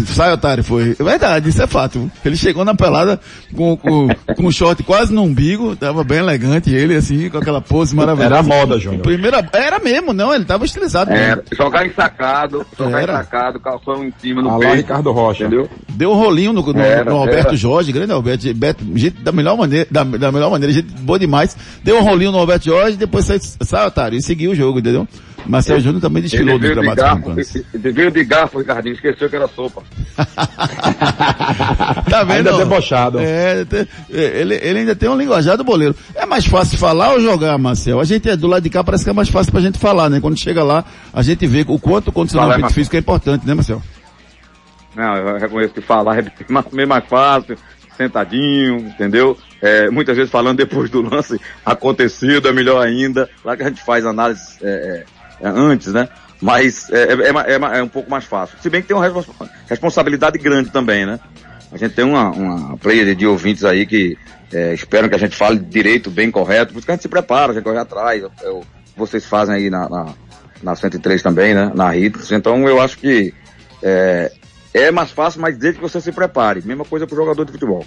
Sai 0.08 0.34
otário, 0.34 0.64
foi. 0.64 0.96
É 1.00 1.04
verdade, 1.04 1.50
isso 1.50 1.62
é 1.62 1.68
fato. 1.68 2.10
Ele 2.26 2.36
chegou 2.36 2.66
na 2.66 2.74
pelada 2.74 3.20
com, 3.56 3.78
com, 3.78 4.08
com 4.08 4.48
um 4.48 4.52
short 4.52 4.82
quase 4.84 5.14
no 5.14 5.22
umbigo, 5.24 5.76
tava 5.76 6.04
bem 6.04 6.18
elegante, 6.18 6.74
ele 6.74 6.96
assim, 6.96 7.30
com 7.30 7.38
aquela 7.38 7.62
pose 7.62 7.96
maravilhosa. 7.96 8.36
Era 8.36 8.44
moda, 8.44 8.80
Júnior. 8.80 9.04
Primeira, 9.04 9.48
era 9.54 9.78
mesmo, 9.80 10.14
não, 10.14 10.34
ele 10.34 10.46
tava 10.46 10.66
estilizado. 10.66 11.12
Era, 11.12 11.44
jogar 11.52 11.86
ensacado, 11.86 12.66
jogar 12.78 13.02
era. 13.02 13.14
ensacado, 13.14 13.60
calção 13.60 14.04
em 14.04 14.14
cima 14.20 14.42
no 14.42 14.58
peito. 14.58 14.76
Ricardo 14.76 15.12
Rocha. 15.12 15.44
Entendeu? 15.44 15.70
Deu 15.90 16.12
um 16.12 16.16
rolinho 16.16 16.54
no, 16.54 16.62
no, 16.62 16.82
era, 16.82 17.06
no 17.06 17.18
Alberto 17.18 17.50
era. 17.50 17.58
Jorge, 17.58 17.92
grande 17.92 18.12
Alberto, 18.12 18.52
Beto, 18.56 18.84
gente, 18.96 19.22
da 19.22 19.32
melhor 19.32 19.56
maneira, 19.58 19.88
da, 19.92 20.04
da 20.04 20.32
melhor 20.32 20.50
maneira, 20.50 20.74
gente 20.74 20.92
boa 21.02 21.20
demais. 21.20 21.56
Deu 21.84 22.00
um 22.00 22.04
rolinho 22.04 22.32
no 22.32 22.37
Alberto 22.40 22.66
Jorge, 22.66 22.98
depois 22.98 23.18
depois 23.18 23.26
sai, 23.26 23.40
sai 23.40 23.88
otário, 23.88 24.18
e 24.18 24.22
seguiu 24.22 24.52
o 24.52 24.56
jogo, 24.56 24.80
entendeu? 24.80 25.08
Marcelo 25.46 25.80
Júnior 25.80 26.02
também 26.02 26.22
desfilou 26.22 26.60
nos 26.60 26.70
gramados 26.70 26.96
pernambucanos. 26.96 27.56
Ele 27.74 27.92
veio 27.92 28.12
de 28.12 28.24
garfo, 28.26 28.60
Ricardinho, 28.60 28.96
esqueceu 28.96 29.30
que 29.30 29.36
era 29.36 29.48
sopa. 29.48 29.82
tá 32.10 32.24
vendo? 32.24 32.50
Ainda 32.50 32.58
debochado. 32.58 33.20
É, 33.20 33.66
ele, 34.10 34.56
ele 34.56 34.80
ainda 34.80 34.94
tem 34.96 35.08
um 35.08 35.18
linguajar 35.18 35.56
do 35.56 35.64
boleiro. 35.64 35.96
É 36.16 36.26
mais 36.26 36.46
fácil 36.46 36.78
falar 36.78 37.14
ou 37.14 37.22
jogar, 37.22 37.58
Marcel? 37.58 38.02
A 38.02 38.04
gente 38.04 38.30
é 38.30 38.36
do 38.36 38.48
lado 38.48 38.64
de 38.64 38.70
cá, 38.70 38.84
parece 38.84 39.06
que 39.06 39.10
é 39.10 39.14
mais 39.14 39.30
fácil 39.30 39.54
pra 39.54 39.62
gente 39.62 39.80
falar, 39.80 40.10
né? 40.10 40.20
Quando 40.20 40.38
chega 40.38 40.64
lá, 40.64 40.84
a 41.14 41.22
gente 41.22 41.48
vê 41.48 41.64
o 41.66 41.80
quanto 41.80 42.10
o 42.10 42.12
condicionamento 42.12 42.74
físico 42.74 42.98
é 42.98 43.00
importante, 43.00 43.48
né, 43.48 43.54
Marcel? 43.54 43.82
Não, 44.96 45.16
eu 45.16 45.38
reconheço 45.38 45.74
que 45.76 45.82
falar 45.82 46.18
é 46.18 46.26
bem 46.74 46.86
mais 46.86 47.06
fácil, 47.06 47.56
sentadinho, 47.98 48.78
entendeu? 48.78 49.38
É, 49.62 49.90
muitas 49.90 50.16
vezes 50.16 50.32
falando 50.32 50.58
depois 50.58 50.90
do 50.90 51.02
lance 51.02 51.40
acontecido, 51.66 52.48
é 52.48 52.54
melhor 52.54 52.86
ainda. 52.86 53.30
Lá 53.44 53.58
que 53.58 53.64
a 53.64 53.68
gente 53.68 53.84
faz 53.84 54.06
análise 54.06 54.58
é, 54.62 55.04
é, 55.42 55.48
é 55.48 55.50
antes, 55.50 55.92
né? 55.92 56.08
Mas 56.40 56.90
é, 56.92 57.14
é, 57.14 57.78
é, 57.80 57.84
um 57.84 57.88
pouco 57.88 58.10
mais 58.10 58.26
fácil. 58.26 58.58
Se 58.62 58.70
bem 58.70 58.82
que 58.82 58.88
tem 58.88 58.96
uma 58.96 59.26
responsabilidade 59.68 60.38
grande 60.38 60.70
também, 60.70 61.06
né? 61.06 61.20
A 61.72 61.78
gente 61.78 61.96
tem 61.96 62.06
uma, 62.06 62.30
uma 62.30 62.78
player 62.78 63.16
de 63.16 63.26
ouvintes 63.26 63.66
aí 63.66 63.86
que 63.86 64.16
esperam 64.74 65.10
que 65.10 65.16
a 65.16 65.20
gente 65.20 65.36
fale 65.36 65.60
direito, 65.60 66.10
bem 66.10 66.32
correto, 66.32 66.72
por 66.72 66.78
isso 66.78 66.86
que 66.86 66.92
a 66.92 66.96
gente 66.96 67.02
se 67.02 67.10
prepara, 67.10 67.52
a 67.52 67.56
gente 67.56 67.64
corre 67.64 67.80
atrás. 67.80 68.24
Eu, 68.42 68.64
vocês 68.96 69.26
fazem 69.26 69.56
aí 69.56 69.70
na, 69.70 69.90
na, 69.90 70.14
na 70.64 70.76
103 70.76 71.22
também, 71.22 71.54
né? 71.54 71.72
Na 71.76 71.98
Hits. 71.98 72.32
Então 72.32 72.68
eu 72.70 72.80
acho 72.80 72.98
que 72.98 73.34
é, 73.84 74.32
é 74.74 74.92
mais 74.92 75.12
fácil, 75.12 75.42
mas 75.42 75.58
desde 75.58 75.80
que 75.80 75.88
você 75.88 76.00
se 76.00 76.12
prepare. 76.12 76.62
Mesma 76.66 76.86
coisa 76.86 77.08
para 77.08 77.14
o 77.14 77.18
jogador 77.18 77.46
de 77.46 77.52
futebol. 77.52 77.86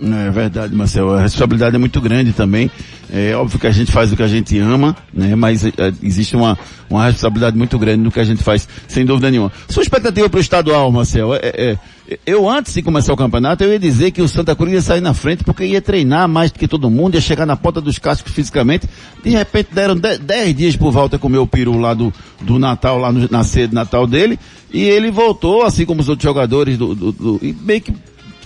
É 0.00 0.30
verdade, 0.30 0.74
Marcelo. 0.74 1.14
A 1.14 1.20
responsabilidade 1.20 1.76
é 1.76 1.78
muito 1.78 2.00
grande 2.00 2.32
também. 2.32 2.70
É 3.10 3.34
óbvio 3.34 3.58
que 3.58 3.66
a 3.66 3.70
gente 3.70 3.90
faz 3.90 4.12
o 4.12 4.16
que 4.16 4.22
a 4.22 4.28
gente 4.28 4.58
ama, 4.58 4.94
né? 5.12 5.34
Mas 5.34 5.64
é, 5.64 5.70
existe 6.02 6.36
uma, 6.36 6.58
uma 6.90 7.06
responsabilidade 7.06 7.56
muito 7.56 7.78
grande 7.78 8.02
no 8.02 8.10
que 8.10 8.20
a 8.20 8.24
gente 8.24 8.42
faz, 8.42 8.68
sem 8.86 9.06
dúvida 9.06 9.30
nenhuma. 9.30 9.50
Sua 9.68 9.82
expectativa 9.82 10.28
para 10.28 10.38
o 10.38 10.40
estadual, 10.40 10.92
Marcelo, 10.92 11.34
é, 11.34 11.40
é, 11.42 11.78
eu 12.24 12.48
antes 12.48 12.72
de 12.72 12.82
começar 12.82 13.12
o 13.12 13.16
campeonato, 13.16 13.64
eu 13.64 13.72
ia 13.72 13.78
dizer 13.78 14.12
que 14.12 14.22
o 14.22 14.28
Santa 14.28 14.54
Cruz 14.54 14.72
ia 14.72 14.80
sair 14.80 15.00
na 15.00 15.12
frente 15.12 15.42
porque 15.42 15.64
ia 15.64 15.82
treinar 15.82 16.28
mais 16.28 16.52
do 16.52 16.58
que 16.58 16.68
todo 16.68 16.88
mundo, 16.88 17.16
ia 17.16 17.20
chegar 17.20 17.44
na 17.44 17.56
ponta 17.56 17.80
dos 17.80 17.98
cascos 17.98 18.32
fisicamente. 18.32 18.88
De 19.24 19.30
repente 19.30 19.70
deram 19.72 19.96
10 19.96 20.54
dias 20.54 20.76
por 20.76 20.92
volta 20.92 21.18
comer 21.18 21.38
o 21.38 21.46
peru 21.46 21.78
lá 21.78 21.94
do, 21.94 22.12
do 22.40 22.58
Natal, 22.58 22.98
lá 22.98 23.10
no, 23.10 23.28
na 23.28 23.42
ceia 23.42 23.66
de 23.66 23.74
Natal 23.74 24.06
dele, 24.06 24.38
e 24.72 24.84
ele 24.84 25.10
voltou, 25.10 25.64
assim 25.64 25.84
como 25.84 26.00
os 26.00 26.08
outros 26.08 26.22
jogadores 26.22 26.78
do, 26.78 26.94
do, 26.94 27.12
do 27.12 27.40
e 27.42 27.52
meio 27.52 27.80
que, 27.80 27.92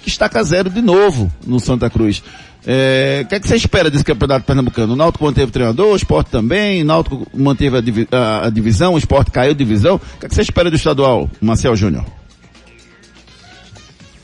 que 0.03 0.09
estaca 0.09 0.43
zero 0.43 0.71
de 0.71 0.81
novo 0.81 1.31
no 1.47 1.61
Santa 1.61 1.91
Cruz. 1.91 2.23
É, 2.67 3.23
o 3.25 3.29
que, 3.29 3.35
é 3.35 3.41
que 3.41 3.49
você 3.49 3.57
espera 3.57 3.91
desse 3.91 4.05
campeonato 4.05 4.45
pernambucano? 4.45 4.93
O 4.93 4.97
Náutico 4.97 5.25
manteve 5.25 5.49
o 5.49 5.53
treinador, 5.53 5.93
o 5.93 5.97
esporte 5.97 6.31
também, 6.31 6.83
o 6.83 6.85
Náutico 6.85 7.27
manteve 7.35 7.77
a, 7.77 7.81
divi 7.81 8.09
a, 8.11 8.47
a 8.47 8.51
divisão, 8.51 8.95
o 8.95 8.99
esporte 8.99 9.31
caiu 9.31 9.55
divisão. 9.55 9.97
O 9.97 9.99
que, 9.99 10.27
é 10.27 10.29
que 10.29 10.35
você 10.35 10.43
espera 10.43 10.71
do 10.71 10.77
estadual, 10.77 11.29
Marcel 11.41 11.75
Júnior? 11.75 12.20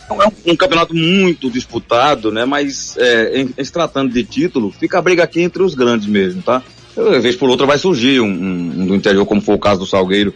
É 0.09 0.53
um 0.53 0.57
campeonato 0.57 0.95
muito 0.95 1.51
disputado, 1.51 2.31
né? 2.31 2.45
Mas 2.45 2.97
é, 2.97 3.41
em, 3.41 3.55
em, 3.57 3.65
se 3.65 3.73
tratando 3.73 4.13
de 4.13 4.23
título, 4.23 4.71
fica 4.71 4.99
a 4.99 5.03
briga 5.03 5.25
aqui 5.25 5.41
entre 5.41 5.63
os 5.63 5.75
grandes 5.75 6.07
mesmo, 6.07 6.43
tá? 6.43 6.63
Uma 6.97 7.19
vez 7.19 7.37
por 7.37 7.51
outra 7.51 7.67
vai 7.67 7.77
surgir 7.77 8.21
um, 8.21 8.27
um, 8.27 8.83
um 8.83 8.87
do 8.87 8.95
interior, 8.95 9.27
como 9.27 9.41
foi 9.41 9.55
o 9.55 9.59
caso 9.59 9.81
do 9.81 9.87
Salgueiro, 9.87 10.33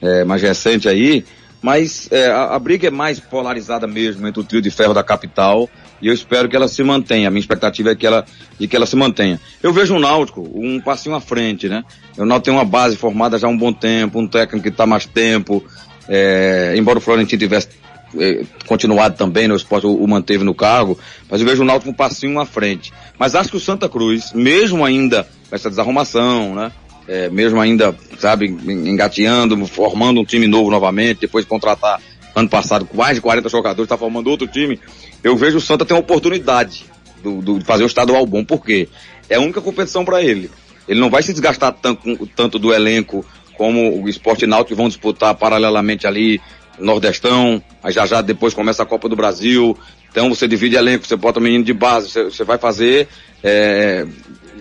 é, 0.00 0.24
mais 0.24 0.42
recente 0.42 0.88
aí. 0.88 1.24
Mas 1.62 2.08
é, 2.10 2.26
a, 2.26 2.54
a, 2.54 2.58
briga 2.58 2.88
é 2.88 2.90
mais 2.90 3.20
polarizada 3.20 3.86
mesmo 3.86 4.26
entre 4.26 4.40
o 4.40 4.44
trio 4.44 4.60
de 4.60 4.70
ferro 4.70 4.92
da 4.92 5.04
capital 5.04 5.70
e 6.02 6.08
eu 6.08 6.12
espero 6.12 6.48
que 6.48 6.56
ela 6.56 6.66
se 6.66 6.82
mantenha. 6.82 7.28
A 7.28 7.30
minha 7.30 7.40
expectativa 7.40 7.92
é 7.92 7.94
que 7.94 8.04
ela, 8.04 8.26
de 8.58 8.66
que 8.66 8.74
ela 8.74 8.84
se 8.84 8.96
mantenha. 8.96 9.40
Eu 9.62 9.72
vejo 9.72 9.94
o 9.94 10.00
Náutico 10.00 10.42
um 10.52 10.80
passinho 10.80 11.14
à 11.14 11.20
frente, 11.20 11.68
né? 11.68 11.84
O 12.18 12.24
Náutico 12.24 12.46
tem 12.46 12.54
uma 12.54 12.64
base 12.64 12.96
formada 12.96 13.38
já 13.38 13.46
há 13.46 13.50
um 13.50 13.56
bom 13.56 13.72
tempo, 13.72 14.18
um 14.18 14.26
técnico 14.26 14.64
que 14.64 14.70
está 14.70 14.84
mais 14.84 15.06
tempo, 15.06 15.64
é, 16.08 16.74
embora 16.76 16.98
o 16.98 17.00
Florentino 17.00 17.38
tivesse 17.38 17.68
continuado 18.66 19.16
também, 19.16 19.48
né, 19.48 19.54
o 19.54 19.56
esporte 19.56 19.86
o, 19.86 19.94
o, 19.94 20.08
manteve 20.08 20.44
no 20.44 20.54
cargo, 20.54 20.98
mas 21.30 21.40
eu 21.40 21.46
vejo 21.46 21.62
o 21.62 21.64
Náutico 21.64 21.90
um 21.90 21.94
passinho 21.94 22.38
à 22.38 22.46
frente. 22.46 22.92
Mas 23.18 23.34
acho 23.34 23.50
que 23.50 23.56
o 23.56 23.60
Santa 23.60 23.88
Cruz, 23.88 24.32
mesmo 24.32 24.84
ainda 24.84 25.26
com 25.48 25.56
essa 25.56 25.70
desarrumação, 25.70 26.54
né? 26.54 26.72
É, 27.08 27.28
mesmo 27.28 27.60
ainda, 27.60 27.94
sabe, 28.18 28.46
engateando, 28.46 29.66
formando 29.66 30.20
um 30.20 30.24
time 30.24 30.46
novo 30.46 30.70
novamente, 30.70 31.22
depois 31.22 31.44
de 31.44 31.48
contratar 31.48 32.00
ano 32.34 32.48
passado 32.48 32.88
mais 32.94 33.16
de 33.16 33.20
40 33.20 33.48
jogadores, 33.48 33.86
está 33.86 33.98
formando 33.98 34.30
outro 34.30 34.46
time, 34.46 34.78
eu 35.22 35.36
vejo 35.36 35.58
o 35.58 35.60
Santa 35.60 35.84
ter 35.84 35.94
uma 35.94 36.00
oportunidade 36.00 36.84
do, 37.22 37.42
do, 37.42 37.58
de 37.58 37.64
fazer 37.64 37.82
um 37.82 37.86
estadual 37.86 38.24
bom, 38.24 38.44
porque 38.44 38.88
é 39.28 39.34
a 39.34 39.40
única 39.40 39.60
competição 39.60 40.04
para 40.04 40.22
ele. 40.22 40.50
Ele 40.86 41.00
não 41.00 41.10
vai 41.10 41.22
se 41.22 41.32
desgastar 41.32 41.72
tanto, 41.72 42.26
tanto 42.36 42.58
do 42.58 42.72
elenco 42.72 43.24
como 43.56 44.02
o 44.02 44.08
Esporte 44.08 44.46
Náutico 44.46 44.76
vão 44.76 44.88
disputar 44.88 45.34
paralelamente 45.34 46.06
ali 46.06 46.40
Nordestão, 46.78 47.62
aí 47.82 47.92
já 47.92 48.06
já 48.06 48.20
depois 48.22 48.54
começa 48.54 48.82
a 48.82 48.86
Copa 48.86 49.08
do 49.08 49.16
Brasil. 49.16 49.76
Então 50.10 50.28
você 50.28 50.46
divide 50.46 50.76
elenco, 50.76 51.06
você 51.06 51.16
bota 51.16 51.40
menino 51.40 51.64
de 51.64 51.72
base, 51.72 52.10
você, 52.10 52.24
você 52.24 52.44
vai 52.44 52.58
fazer 52.58 53.08
é, 53.42 54.06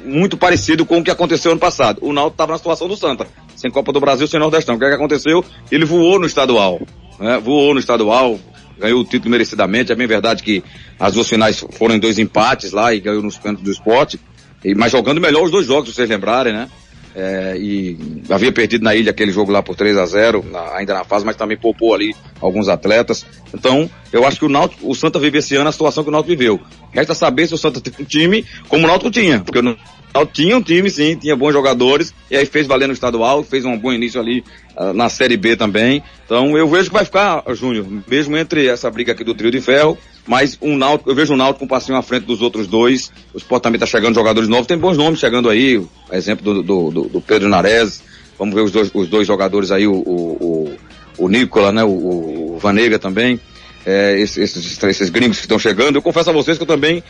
muito 0.05 0.37
parecido 0.37 0.85
com 0.85 0.99
o 0.99 1.03
que 1.03 1.11
aconteceu 1.11 1.51
ano 1.51 1.59
passado. 1.59 1.99
O 2.01 2.13
Náutico 2.13 2.35
estava 2.35 2.53
na 2.53 2.57
situação 2.57 2.87
do 2.87 2.95
Santa, 2.95 3.27
sem 3.55 3.69
Copa 3.69 3.91
do 3.91 3.99
Brasil, 3.99 4.27
sem 4.27 4.39
Nordestão. 4.39 4.75
O 4.75 4.79
que, 4.79 4.85
é 4.85 4.89
que 4.89 4.95
aconteceu? 4.95 5.43
Ele 5.71 5.85
voou 5.85 6.19
no 6.19 6.25
estadual, 6.25 6.81
né? 7.19 7.37
voou 7.39 7.73
no 7.73 7.79
estadual, 7.79 8.39
ganhou 8.79 9.01
o 9.01 9.05
título 9.05 9.31
merecidamente. 9.31 9.91
É 9.91 9.95
bem 9.95 10.07
verdade 10.07 10.41
que 10.41 10.63
as 10.99 11.13
duas 11.13 11.27
finais 11.27 11.63
foram 11.71 11.95
em 11.95 11.99
dois 11.99 12.17
empates 12.17 12.71
lá 12.71 12.93
e 12.93 12.99
ganhou 12.99 13.21
nos 13.21 13.37
pênaltis 13.37 13.63
do 13.63 13.71
esporte. 13.71 14.19
E, 14.63 14.75
mas 14.75 14.91
jogando 14.91 15.19
melhor 15.19 15.43
os 15.43 15.51
dois 15.51 15.65
jogos, 15.65 15.89
se 15.89 15.95
vocês 15.95 16.09
lembrarem, 16.09 16.53
né? 16.53 16.69
É, 17.13 17.57
e 17.57 17.97
havia 18.29 18.51
perdido 18.51 18.83
na 18.83 18.95
ilha 18.95 19.11
aquele 19.11 19.31
jogo 19.31 19.51
lá 19.51 19.61
por 19.61 19.75
3 19.75 19.97
a 19.97 20.05
0 20.05 20.45
na, 20.49 20.75
ainda 20.75 20.93
na 20.93 21.03
fase, 21.03 21.25
mas 21.25 21.35
também 21.35 21.57
poupou 21.57 21.93
ali 21.93 22.15
alguns 22.39 22.69
atletas. 22.69 23.25
Então, 23.53 23.89
eu 24.13 24.25
acho 24.25 24.39
que 24.39 24.45
o 24.45 24.49
Náutico, 24.49 24.89
o 24.89 24.95
Santa 24.95 25.19
vive 25.19 25.39
esse 25.39 25.55
ano 25.55 25.69
a 25.69 25.71
situação 25.71 26.03
que 26.03 26.09
o 26.09 26.11
Náutico 26.11 26.29
viveu. 26.29 26.59
Resta 26.91 27.13
saber 27.13 27.47
se 27.47 27.53
o 27.53 27.57
Santa 27.57 27.81
tem 27.81 27.93
um 27.99 28.05
time 28.05 28.45
como 28.69 28.85
o 28.85 28.87
Náutico 28.87 29.11
tinha, 29.11 29.41
porque 29.41 29.59
o 29.59 29.63
Náutico 29.63 30.33
tinha 30.33 30.55
um 30.55 30.61
time, 30.61 30.89
sim, 30.89 31.15
tinha 31.15 31.35
bons 31.35 31.51
jogadores, 31.51 32.13
e 32.29 32.35
aí 32.35 32.45
fez 32.45 32.65
valer 32.65 32.87
no 32.87 32.93
estadual, 32.93 33.43
fez 33.43 33.65
um 33.65 33.77
bom 33.77 33.91
início 33.91 34.19
ali 34.19 34.43
uh, 34.77 34.93
na 34.93 35.09
Série 35.09 35.35
B 35.35 35.55
também. 35.55 36.01
Então, 36.25 36.57
eu 36.57 36.67
vejo 36.67 36.89
que 36.89 36.93
vai 36.93 37.05
ficar, 37.05 37.43
Júnior, 37.49 37.85
mesmo 38.07 38.37
entre 38.37 38.67
essa 38.67 38.89
briga 38.89 39.11
aqui 39.11 39.23
do 39.23 39.35
trio 39.35 39.51
de 39.51 39.59
ferro, 39.59 39.97
mas 40.27 40.57
um 40.61 40.77
Náutico, 40.77 41.09
eu 41.09 41.15
vejo 41.15 41.33
o 41.33 41.37
Náutico 41.37 41.59
com 41.59 41.65
um 41.65 41.67
passinho 41.67 41.97
à 41.97 42.01
frente 42.01 42.25
dos 42.25 42.41
outros 42.41 42.67
dois. 42.67 43.11
O 43.33 43.37
Sport 43.37 43.63
também 43.63 43.77
está 43.77 43.85
chegando 43.85 44.15
jogadores 44.15 44.47
novos, 44.47 44.67
tem 44.67 44.77
bons 44.77 44.97
nomes 44.97 45.19
chegando 45.19 45.49
aí, 45.49 45.83
exemplo 46.11 46.61
do, 46.63 46.91
do, 46.91 47.09
do 47.09 47.21
Pedro 47.21 47.49
Nares. 47.49 48.03
Vamos 48.37 48.55
ver 48.55 48.61
os 48.61 48.71
dois, 48.71 48.91
os 48.93 49.07
dois 49.07 49.27
jogadores 49.27 49.71
aí, 49.71 49.87
o, 49.87 49.93
o, 49.93 50.73
o, 51.17 51.25
o 51.25 51.29
Nicola, 51.29 51.71
né, 51.71 51.83
o, 51.83 52.55
o 52.55 52.57
Vanega 52.59 52.97
também. 52.97 53.39
É, 53.85 54.19
esses, 54.19 54.37
esses, 54.37 54.83
esses 54.83 55.09
gringos 55.09 55.37
que 55.37 55.45
estão 55.45 55.57
chegando. 55.57 55.95
Eu 55.95 56.01
confesso 56.01 56.29
a 56.29 56.33
vocês 56.33 56.57
que 56.57 56.63
eu 56.63 56.67
também 56.67 57.03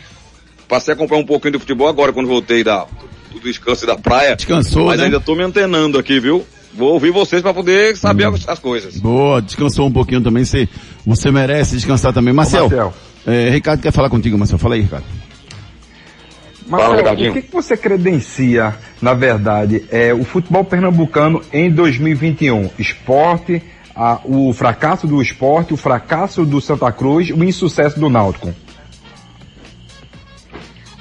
passei 0.66 0.94
a 0.94 0.96
comprar 0.96 1.18
um 1.18 1.24
pouquinho 1.24 1.52
de 1.52 1.58
futebol 1.58 1.86
agora, 1.86 2.12
quando 2.12 2.26
voltei 2.26 2.64
da, 2.64 2.84
do, 3.30 3.38
do 3.38 3.40
descanso 3.40 3.86
da 3.86 3.96
praia. 3.96 4.34
Descansou, 4.34 4.86
Mas 4.86 4.98
né? 4.98 5.04
ainda 5.04 5.18
estou 5.18 5.36
me 5.36 5.42
antenando 5.42 5.98
aqui, 5.98 6.18
viu? 6.18 6.46
Vou 6.74 6.92
ouvir 6.92 7.10
vocês 7.10 7.42
para 7.42 7.52
poder 7.52 7.96
saber 7.96 8.28
hum. 8.28 8.34
as, 8.46 8.58
coisas. 8.58 8.98
Boa, 8.98 9.42
descansou 9.42 9.86
um 9.86 9.92
pouquinho 9.92 10.22
também. 10.22 10.44
Você, 10.44 10.68
você 11.04 11.30
merece 11.30 11.76
descansar 11.76 12.12
também. 12.12 12.32
Marcel, 12.32 12.68
Marcel. 12.68 12.94
É, 13.26 13.50
Ricardo 13.50 13.82
quer 13.82 13.92
falar 13.92 14.08
contigo, 14.08 14.38
Marcel. 14.38 14.58
Fala 14.58 14.74
aí, 14.74 14.80
Ricardo. 14.80 15.04
Marcel, 16.66 17.04
Fala, 17.04 17.12
o 17.12 17.16
que, 17.16 17.42
que 17.42 17.52
você 17.52 17.76
credencia, 17.76 18.74
na 19.00 19.12
verdade, 19.12 19.84
é, 19.90 20.14
o 20.14 20.24
futebol 20.24 20.64
pernambucano 20.64 21.42
em 21.52 21.70
2021? 21.70 22.70
Esporte, 22.78 23.62
a, 23.94 24.20
o 24.24 24.52
fracasso 24.54 25.06
do 25.06 25.20
esporte, 25.20 25.74
o 25.74 25.76
fracasso 25.76 26.46
do 26.46 26.60
Santa 26.60 26.90
Cruz, 26.90 27.30
o 27.30 27.44
insucesso 27.44 28.00
do 28.00 28.08
Náutico? 28.08 28.54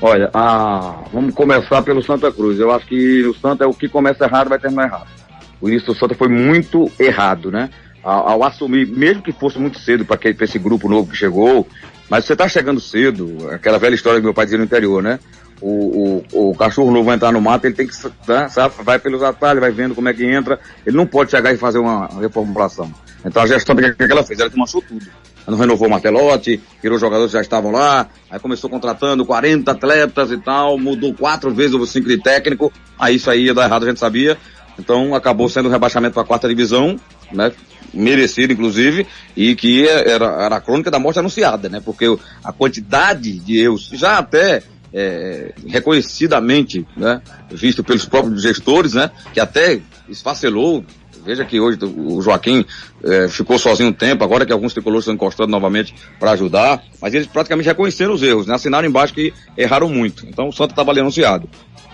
Olha, 0.01 0.29
a, 0.33 1.03
vamos 1.13 1.33
começar 1.33 1.81
pelo 1.83 2.01
Santa 2.03 2.31
Cruz. 2.31 2.59
Eu 2.59 2.71
acho 2.71 2.87
que 2.87 3.23
o 3.23 3.35
Santa 3.35 3.63
é 3.63 3.67
o 3.67 3.73
que 3.73 3.87
começa 3.87 4.25
errado 4.25 4.49
vai 4.49 4.59
terminar 4.59 4.87
errado. 4.87 5.20
O 5.61 5.69
início 5.69 5.93
do 5.93 5.95
Santa 5.95 6.15
foi 6.15 6.27
muito 6.27 6.91
errado, 6.99 7.51
né? 7.51 7.69
Ao, 8.03 8.29
ao 8.29 8.43
assumir, 8.43 8.87
mesmo 8.87 9.21
que 9.21 9.31
fosse 9.31 9.59
muito 9.59 9.79
cedo 9.79 10.03
para 10.03 10.19
esse 10.41 10.57
grupo 10.57 10.89
novo 10.89 11.11
que 11.11 11.15
chegou, 11.15 11.67
mas 12.09 12.25
você 12.25 12.33
está 12.33 12.47
chegando 12.49 12.81
cedo, 12.81 13.49
aquela 13.51 13.77
velha 13.77 13.95
história 13.95 14.19
que 14.19 14.25
meu 14.25 14.33
pai 14.33 14.45
dizia 14.45 14.57
no 14.57 14.65
interior, 14.65 15.01
né? 15.01 15.19
O, 15.61 16.23
o, 16.33 16.49
o 16.49 16.55
cachorro 16.55 16.91
novo 16.91 17.05
vai 17.05 17.15
entrar 17.15 17.31
no 17.31 17.39
mato, 17.39 17.65
ele 17.65 17.75
tem 17.75 17.87
que, 17.87 17.95
tá, 18.25 18.49
sabe, 18.49 18.73
vai 18.83 18.97
pelos 18.97 19.21
atalhos, 19.21 19.61
vai 19.61 19.71
vendo 19.71 19.93
como 19.93 20.09
é 20.09 20.13
que 20.13 20.25
entra, 20.25 20.59
ele 20.83 20.97
não 20.97 21.05
pode 21.05 21.29
chegar 21.29 21.53
e 21.53 21.57
fazer 21.57 21.77
uma 21.77 22.07
reformulação. 22.19 22.91
Então 23.23 23.43
a 23.43 23.45
gestão 23.45 23.75
que 23.75 23.83
ela 23.99 24.23
fez, 24.23 24.39
ela 24.39 24.49
desmanchou 24.49 24.81
tudo. 24.81 25.05
Ela 25.45 25.55
não 25.55 25.57
renovou 25.57 25.87
o 25.87 25.91
martelote, 25.91 26.61
tirou 26.81 26.97
jogadores 26.97 27.31
que 27.31 27.37
já 27.37 27.41
estavam 27.41 27.71
lá, 27.71 28.07
aí 28.29 28.39
começou 28.39 28.69
contratando 28.69 29.25
40 29.25 29.71
atletas 29.71 30.31
e 30.31 30.37
tal, 30.37 30.77
mudou 30.77 31.13
quatro 31.13 31.53
vezes 31.53 31.75
o 31.75 31.85
ciclo 31.85 32.17
técnico, 32.21 32.73
aí 32.97 33.15
isso 33.15 33.29
aí 33.29 33.45
ia 33.45 33.53
dar 33.53 33.65
errado, 33.65 33.83
a 33.83 33.87
gente 33.87 33.99
sabia. 33.99 34.37
Então 34.81 35.13
acabou 35.13 35.47
sendo 35.47 35.69
um 35.69 35.71
rebaixamento 35.71 36.15
para 36.15 36.23
a 36.23 36.25
quarta 36.25 36.49
divisão, 36.49 36.99
né? 37.31 37.51
Merecido, 37.93 38.51
inclusive, 38.51 39.05
e 39.35 39.55
que 39.55 39.87
era, 39.87 40.25
era 40.43 40.55
a 40.55 40.61
crônica 40.61 40.89
da 40.89 40.97
morte 40.97 41.19
anunciada, 41.19 41.69
né? 41.69 41.81
Porque 41.83 42.05
a 42.43 42.51
quantidade 42.51 43.39
de 43.39 43.59
erros, 43.59 43.89
já 43.93 44.17
até 44.17 44.63
é, 44.93 45.53
reconhecidamente, 45.67 46.85
né? 46.97 47.21
Visto 47.49 47.83
pelos 47.83 48.05
próprios 48.05 48.41
gestores, 48.41 48.93
né? 48.93 49.11
Que 49.33 49.39
até 49.39 49.79
esfacelou 50.09 50.83
Veja 51.23 51.45
que 51.45 51.59
hoje 51.59 51.77
o 51.83 52.21
Joaquim 52.21 52.65
é, 53.03 53.27
ficou 53.27 53.59
sozinho 53.59 53.89
um 53.89 53.93
tempo, 53.93 54.23
agora 54.23 54.45
que 54.45 54.51
alguns 54.51 54.73
tricolores 54.73 55.03
estão 55.03 55.13
encostando 55.13 55.51
novamente 55.51 55.93
para 56.19 56.31
ajudar, 56.31 56.83
mas 57.01 57.13
eles 57.13 57.27
praticamente 57.27 57.67
reconheceram 57.67 58.13
os 58.13 58.23
erros, 58.23 58.47
né? 58.47 58.55
assinaram 58.55 58.87
embaixo 58.87 59.13
que 59.13 59.33
erraram 59.57 59.87
muito. 59.87 60.25
Então 60.27 60.49
o 60.49 60.51
Santa 60.51 60.73
estava 60.73 60.91
ali 60.91 60.99
anunciado. 60.99 61.47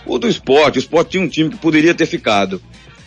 O 0.05 0.17
do 0.17 0.27
esporte, 0.27 0.77
o 0.77 0.79
esporte 0.79 1.11
tinha 1.11 1.23
um 1.23 1.27
time 1.27 1.49
que 1.49 1.57
poderia 1.57 1.93
ter 1.93 2.05
ficado. 2.05 2.61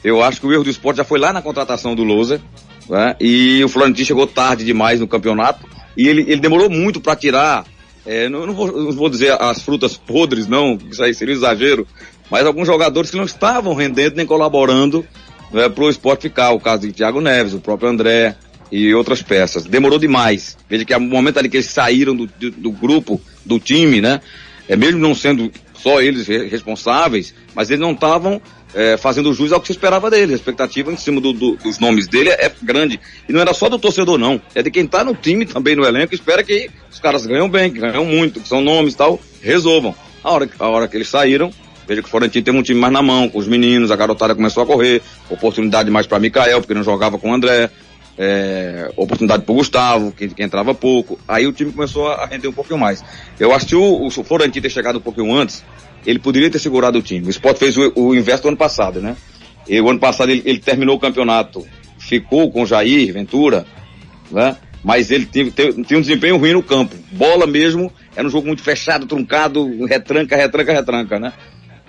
Eu 0.04 0.22
acho 0.22 0.40
que 0.40 0.46
o 0.46 0.52
erro 0.52 0.64
do 0.64 0.70
esporte 0.70 0.98
já 0.98 1.04
foi 1.04 1.18
lá 1.18 1.32
na 1.32 1.42
contratação 1.42 1.94
do 1.94 2.02
Lousa, 2.04 2.40
né? 2.88 3.14
E 3.20 3.62
o 3.64 3.68
Florentino 3.68 4.06
chegou 4.06 4.26
tarde 4.26 4.64
demais 4.64 5.00
no 5.00 5.08
campeonato 5.08 5.66
e 5.96 6.08
ele, 6.08 6.22
ele 6.22 6.40
demorou 6.40 6.68
muito 6.68 7.00
para 7.00 7.16
tirar, 7.16 7.64
é, 8.04 8.28
não, 8.28 8.46
não, 8.46 8.54
vou, 8.54 8.66
não, 8.66 8.92
vou, 8.92 9.08
dizer 9.08 9.40
as 9.40 9.62
frutas 9.62 9.96
podres, 9.96 10.46
não, 10.46 10.78
isso 10.90 11.02
aí 11.02 11.14
seria 11.14 11.34
um 11.34 11.38
exagero, 11.38 11.86
mas 12.30 12.46
alguns 12.46 12.66
jogadores 12.66 13.10
que 13.10 13.16
não 13.16 13.24
estavam 13.24 13.74
rendendo 13.74 14.16
nem 14.16 14.26
colaborando 14.26 15.06
né, 15.52 15.68
para 15.68 15.84
o 15.84 15.90
esporte 15.90 16.22
ficar. 16.22 16.50
O 16.52 16.60
caso 16.60 16.86
de 16.86 16.92
Thiago 16.92 17.20
Neves, 17.20 17.54
o 17.54 17.60
próprio 17.60 17.88
André 17.88 18.36
e 18.70 18.94
outras 18.94 19.22
peças. 19.22 19.64
Demorou 19.64 19.98
demais. 19.98 20.56
Veja 20.68 20.84
que 20.84 20.96
no 20.96 21.06
momento 21.06 21.38
ali 21.38 21.48
que 21.48 21.56
eles 21.56 21.66
saíram 21.66 22.14
do, 22.14 22.26
do, 22.26 22.50
do 22.50 22.70
grupo, 22.70 23.20
do 23.44 23.58
time, 23.58 24.00
né? 24.00 24.20
É 24.68 24.76
mesmo 24.76 25.00
não 25.00 25.14
sendo 25.14 25.50
só 25.74 26.00
eles 26.00 26.26
responsáveis, 26.26 27.34
mas 27.54 27.70
eles 27.70 27.80
não 27.80 27.92
estavam 27.92 28.40
é, 28.74 28.96
fazendo 28.96 29.32
jus 29.32 29.52
ao 29.52 29.60
que 29.60 29.66
se 29.66 29.72
esperava 29.72 30.10
dele. 30.10 30.32
A 30.32 30.36
expectativa 30.36 30.92
em 30.92 30.96
cima 30.96 31.20
do, 31.20 31.32
do, 31.32 31.56
dos 31.56 31.78
nomes 31.78 32.06
dele 32.06 32.30
é, 32.30 32.52
grande. 32.62 33.00
E 33.28 33.32
não 33.32 33.40
era 33.40 33.52
só 33.52 33.68
do 33.68 33.78
torcedor, 33.78 34.18
não. 34.18 34.40
É 34.54 34.62
de 34.62 34.70
quem 34.70 34.84
está 34.84 35.02
no 35.02 35.14
time 35.14 35.44
também, 35.44 35.74
no 35.74 35.84
elenco, 35.84 36.14
espera 36.14 36.42
que 36.42 36.70
os 36.90 37.00
caras 37.00 37.26
ganham 37.26 37.48
bem, 37.48 37.72
que 37.72 37.80
ganham 37.80 38.04
muito, 38.04 38.40
que 38.40 38.48
são 38.48 38.60
nomes 38.60 38.94
e 38.94 38.96
tal, 38.96 39.20
resolvam. 39.42 39.94
A 40.22 40.30
hora, 40.30 40.48
a 40.58 40.68
hora 40.68 40.86
que 40.86 40.96
eles 40.96 41.08
saíram, 41.08 41.50
veja 41.90 42.02
que 42.02 42.06
o 42.06 42.10
Florentino 42.10 42.44
tem 42.44 42.54
um 42.54 42.62
time 42.62 42.78
mais 42.78 42.92
na 42.92 43.02
mão, 43.02 43.28
com 43.28 43.36
os 43.36 43.48
meninos, 43.48 43.90
a 43.90 43.96
garotada 43.96 44.32
começou 44.32 44.62
a 44.62 44.66
correr, 44.66 45.02
oportunidade 45.28 45.90
mais 45.90 46.06
para 46.06 46.20
Mikael, 46.20 46.60
porque 46.60 46.72
não 46.72 46.84
jogava 46.84 47.18
com 47.18 47.32
o 47.32 47.34
André, 47.34 47.68
é, 48.16 48.92
oportunidade 48.96 49.42
para 49.42 49.52
o 49.52 49.56
Gustavo, 49.56 50.12
que, 50.12 50.28
que, 50.28 50.40
entrava 50.40 50.72
pouco. 50.72 51.18
Aí 51.26 51.48
o 51.48 51.52
time 51.52 51.72
começou 51.72 52.06
a 52.06 52.26
render 52.26 52.46
um 52.46 52.52
pouquinho 52.52 52.78
mais. 52.78 53.02
Eu 53.40 53.52
acho 53.52 53.66
que 53.66 53.74
o, 53.74 54.06
o 54.06 54.10
Florentino 54.10 54.62
ter 54.62 54.70
chegado 54.70 54.98
um 54.98 55.02
pouquinho 55.02 55.34
antes, 55.34 55.64
ele 56.06 56.20
poderia 56.20 56.48
ter 56.48 56.60
segurado 56.60 56.96
o 56.96 57.02
time. 57.02 57.26
O 57.26 57.30
Sport 57.30 57.58
fez 57.58 57.76
o, 57.76 57.92
o 57.96 58.14
inverso 58.14 58.44
do 58.44 58.48
ano 58.50 58.56
passado, 58.56 59.00
né? 59.00 59.16
E 59.68 59.80
o 59.80 59.90
ano 59.90 59.98
passado 59.98 60.30
ele, 60.30 60.42
ele 60.46 60.60
terminou 60.60 60.94
o 60.94 61.00
campeonato, 61.00 61.66
ficou 61.98 62.52
com 62.52 62.64
Jair, 62.64 63.12
Ventura, 63.12 63.66
né? 64.30 64.56
Mas 64.84 65.10
ele 65.10 65.26
tinha 65.26 65.98
um 65.98 66.00
desempenho 66.00 66.36
ruim 66.36 66.52
no 66.52 66.62
campo. 66.62 66.94
Bola 67.10 67.48
mesmo, 67.48 67.92
era 68.14 68.26
um 68.26 68.30
jogo 68.30 68.46
muito 68.46 68.62
fechado, 68.62 69.06
truncado, 69.06 69.84
retranca, 69.86 70.36
retranca, 70.36 70.72
retranca, 70.72 71.18
né? 71.18 71.32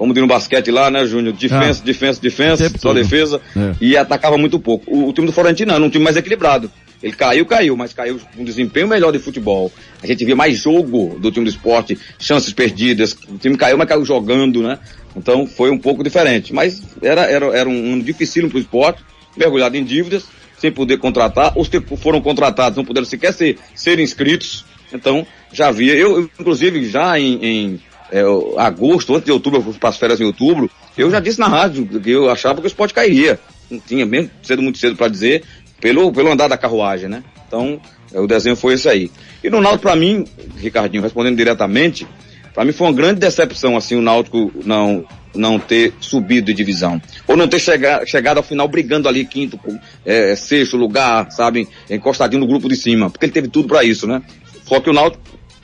Vamos 0.01 0.17
ir 0.17 0.21
no 0.21 0.25
basquete 0.25 0.71
lá, 0.71 0.89
né, 0.89 1.05
Júnior? 1.05 1.35
Defensa, 1.35 1.79
ah, 1.79 1.85
defensa, 1.85 2.19
defensa, 2.19 2.69
só 2.69 2.89
todo. 2.89 2.95
defesa. 2.95 3.39
É. 3.55 3.75
E 3.79 3.95
atacava 3.95 4.35
muito 4.35 4.59
pouco. 4.59 4.91
O, 4.91 5.09
o 5.09 5.13
time 5.13 5.27
do 5.27 5.31
Florentino 5.31 5.67
não, 5.67 5.75
era 5.75 5.85
um 5.85 5.91
time 5.91 6.03
mais 6.03 6.17
equilibrado. 6.17 6.71
Ele 7.03 7.13
caiu, 7.13 7.45
caiu, 7.45 7.77
mas 7.77 7.93
caiu 7.93 8.19
com 8.35 8.41
um 8.41 8.43
desempenho 8.43 8.87
melhor 8.87 9.11
de 9.11 9.19
futebol. 9.19 9.71
A 10.01 10.07
gente 10.07 10.25
via 10.25 10.35
mais 10.35 10.57
jogo 10.57 11.19
do 11.19 11.31
time 11.31 11.45
do 11.45 11.51
esporte, 11.51 11.99
chances 12.17 12.51
perdidas. 12.51 13.15
O 13.29 13.37
time 13.37 13.55
caiu, 13.55 13.77
mas 13.77 13.87
caiu 13.87 14.03
jogando, 14.03 14.63
né? 14.63 14.79
Então 15.15 15.45
foi 15.45 15.69
um 15.69 15.77
pouco 15.77 16.03
diferente. 16.03 16.51
Mas 16.51 16.81
era, 16.99 17.21
era, 17.21 17.45
era 17.55 17.69
um 17.69 17.93
ano 17.93 18.01
difícil 18.01 18.49
para 18.49 18.57
o 18.57 18.59
esporte, 18.59 19.03
mergulhado 19.37 19.77
em 19.77 19.83
dívidas, 19.83 20.23
sem 20.57 20.71
poder 20.71 20.97
contratar. 20.97 21.55
Os 21.55 21.67
que 21.67 21.79
foram 21.79 22.19
contratados 22.21 22.75
não 22.75 22.83
puderam 22.83 23.05
sequer 23.05 23.33
ser, 23.33 23.59
ser 23.75 23.99
inscritos. 23.99 24.65
Então 24.91 25.27
já 25.53 25.67
havia. 25.67 25.93
Eu, 25.93 26.27
inclusive, 26.39 26.89
já 26.89 27.19
em, 27.19 27.45
em 27.45 27.79
é, 28.11 28.21
agosto, 28.57 29.13
antes 29.13 29.25
de 29.25 29.31
outubro, 29.31 29.59
eu 29.59 29.63
fui 29.63 29.73
para 29.73 29.89
as 29.89 29.97
férias 29.97 30.19
em 30.19 30.25
outubro, 30.25 30.69
eu 30.97 31.09
já 31.09 31.19
disse 31.19 31.39
na 31.39 31.47
rádio 31.47 31.85
que 31.85 32.11
eu 32.11 32.29
achava 32.29 32.59
que 32.59 32.67
o 32.67 32.67
esporte 32.67 32.93
cairia. 32.93 33.39
Não 33.69 33.79
tinha 33.79 34.05
mesmo 34.05 34.29
cedo, 34.43 34.61
muito 34.61 34.77
cedo 34.77 34.97
para 34.97 35.07
dizer 35.07 35.43
pelo, 35.79 36.11
pelo 36.11 36.31
andar 36.31 36.47
da 36.47 36.57
carruagem, 36.57 37.09
né? 37.09 37.23
Então, 37.47 37.81
é, 38.13 38.19
o 38.19 38.27
desenho 38.27 38.55
foi 38.55 38.75
esse 38.75 38.87
aí. 38.87 39.11
E 39.43 39.49
no 39.49 39.59
Náutico, 39.61 39.83
para 39.83 39.95
mim, 39.95 40.25
Ricardinho, 40.57 41.01
respondendo 41.01 41.37
diretamente, 41.37 42.07
para 42.53 42.63
mim 42.63 42.71
foi 42.71 42.87
uma 42.87 42.93
grande 42.93 43.19
decepção, 43.19 43.75
assim, 43.75 43.95
o 43.95 44.01
Náutico 44.01 44.51
não, 44.63 45.05
não 45.33 45.57
ter 45.57 45.93
subido 45.99 46.47
de 46.47 46.53
divisão. 46.53 47.01
Ou 47.27 47.35
não 47.35 47.47
ter 47.47 47.59
chegado, 47.59 48.05
chegado 48.05 48.37
ao 48.37 48.43
final 48.43 48.67
brigando 48.67 49.07
ali 49.07 49.25
quinto, 49.25 49.59
é, 50.05 50.35
sexto 50.35 50.77
lugar, 50.77 51.31
sabe? 51.31 51.67
Encostadinho 51.89 52.41
no 52.41 52.47
grupo 52.47 52.69
de 52.69 52.75
cima. 52.75 53.09
Porque 53.09 53.25
ele 53.25 53.33
teve 53.33 53.47
tudo 53.47 53.67
para 53.67 53.83
isso, 53.83 54.05
né? 54.05 54.21
Só 54.65 54.79
que 54.79 54.89
o 54.89 54.93
Náutico 54.93 55.23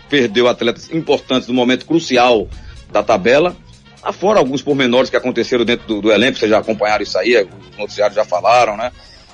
perdeu 0.10 0.48
atletas 0.48 0.92
importantes 0.92 1.48
no 1.48 1.54
momento 1.54 1.86
crucial 1.86 2.48
da 2.92 3.04
tabela. 3.04 3.56
Afora 4.02 4.40
alguns 4.40 4.62
pormenores 4.62 5.10
que 5.10 5.18
aconteceram 5.18 5.66
dentro 5.66 5.88
do, 5.88 6.02
do 6.02 6.12
elenco, 6.12 6.38
vocês 6.38 6.50
já 6.50 6.60
acompanharam 6.60 7.04
isso 7.04 7.18
aí, 7.18 7.36
os 7.36 7.78
noticiários 7.78 8.16
já 8.16 8.24
falaram, 8.24 8.78
né? 8.78 8.92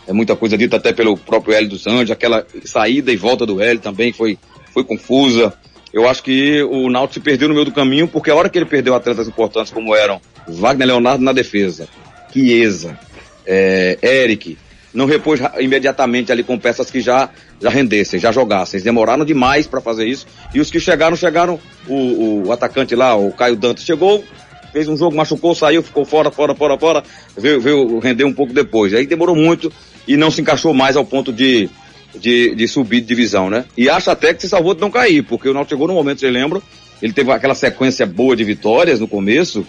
é 0.08 0.13
muita 0.13 0.36
coisa 0.36 0.58
dita 0.58 0.77
até 0.77 0.92
pelo 0.92 1.18
próprio 1.18 1.53
Hélio 1.53 1.70
dos 1.70 1.88
Anjos, 1.88 2.12
aquela 2.12 2.46
saída 2.65 3.12
e 3.12 3.15
volta 3.15 3.46
do 3.46 3.62
Hélio 3.62 3.80
também 3.80 4.12
foi, 4.12 4.38
foi 4.74 4.84
confusa. 4.84 5.53
Eu 5.94 6.08
acho 6.10 6.24
que 6.24 6.62
o 6.63 6.89
Náutico 6.89 7.13
se 7.13 7.20
perdeu 7.20 7.48
no 7.48 7.53
meio 7.53 7.65
do 7.65 7.72
caminho, 7.72 8.08
porque 8.08 8.32
a 8.32 8.36
hora 8.36 8.50
que 8.50 8.58
ele 8.58 8.65
perdeu 8.65 8.96
atletas 8.96 9.27
importantes 9.27 9.72
como 9.72 9.96
eram 9.96 10.20
Wagner 10.48 10.88
Leonardo 10.88 11.24
na 11.24 11.32
defesa, 11.32 11.88
Chiesa, 12.32 12.98
é, 13.46 13.98
Eric, 14.01 14.58
não 14.93 15.05
repôs 15.05 15.39
imediatamente 15.59 16.31
ali 16.31 16.43
com 16.43 16.57
peças 16.57 16.91
que 16.91 17.01
já, 17.01 17.29
já 17.59 17.69
rendessem, 17.69 18.19
já 18.19 18.31
jogassem. 18.31 18.79
Demoraram 18.79 19.25
demais 19.25 19.65
para 19.65 19.81
fazer 19.81 20.05
isso. 20.05 20.27
E 20.53 20.59
os 20.59 20.69
que 20.69 20.79
chegaram, 20.79 21.15
chegaram, 21.15 21.59
o, 21.88 22.43
o 22.45 22.51
atacante 22.51 22.95
lá, 22.95 23.15
o 23.15 23.31
Caio 23.31 23.55
Dantas, 23.55 23.83
chegou, 23.83 24.23
fez 24.71 24.88
um 24.88 24.95
jogo, 24.95 25.15
machucou, 25.15 25.55
saiu, 25.55 25.81
ficou 25.81 26.05
fora, 26.05 26.29
fora, 26.29 26.53
fora, 26.53 26.77
fora, 26.77 27.03
veio, 27.38 27.59
veio 27.59 28.00
render 28.00 28.23
um 28.23 28.33
pouco 28.33 28.53
depois. 28.53 28.93
Aí 28.93 29.05
demorou 29.07 29.35
muito 29.35 29.71
e 30.07 30.15
não 30.15 30.29
se 30.29 30.41
encaixou 30.41 30.73
mais 30.73 30.95
ao 30.95 31.05
ponto 31.05 31.33
de, 31.33 31.69
de, 32.15 32.53
de 32.55 32.67
subir 32.67 33.01
de 33.01 33.07
divisão, 33.07 33.50
né? 33.50 33.65
E 33.77 33.89
acho 33.89 34.12
até 34.12 34.33
que 34.33 34.41
se 34.41 34.50
salvou 34.50 34.73
de 34.73 34.81
não 34.81 34.91
cair, 34.91 35.24
porque 35.24 35.50
o 35.50 35.53
Náutico 35.53 35.75
chegou 35.75 35.87
no 35.87 35.94
momento, 35.94 36.20
vocês 36.20 36.33
lembram, 36.33 36.61
ele 37.01 37.13
teve 37.13 37.31
aquela 37.31 37.55
sequência 37.55 38.05
boa 38.05 38.35
de 38.35 38.44
vitórias 38.44 39.00
no 39.00 39.07
começo 39.07 39.65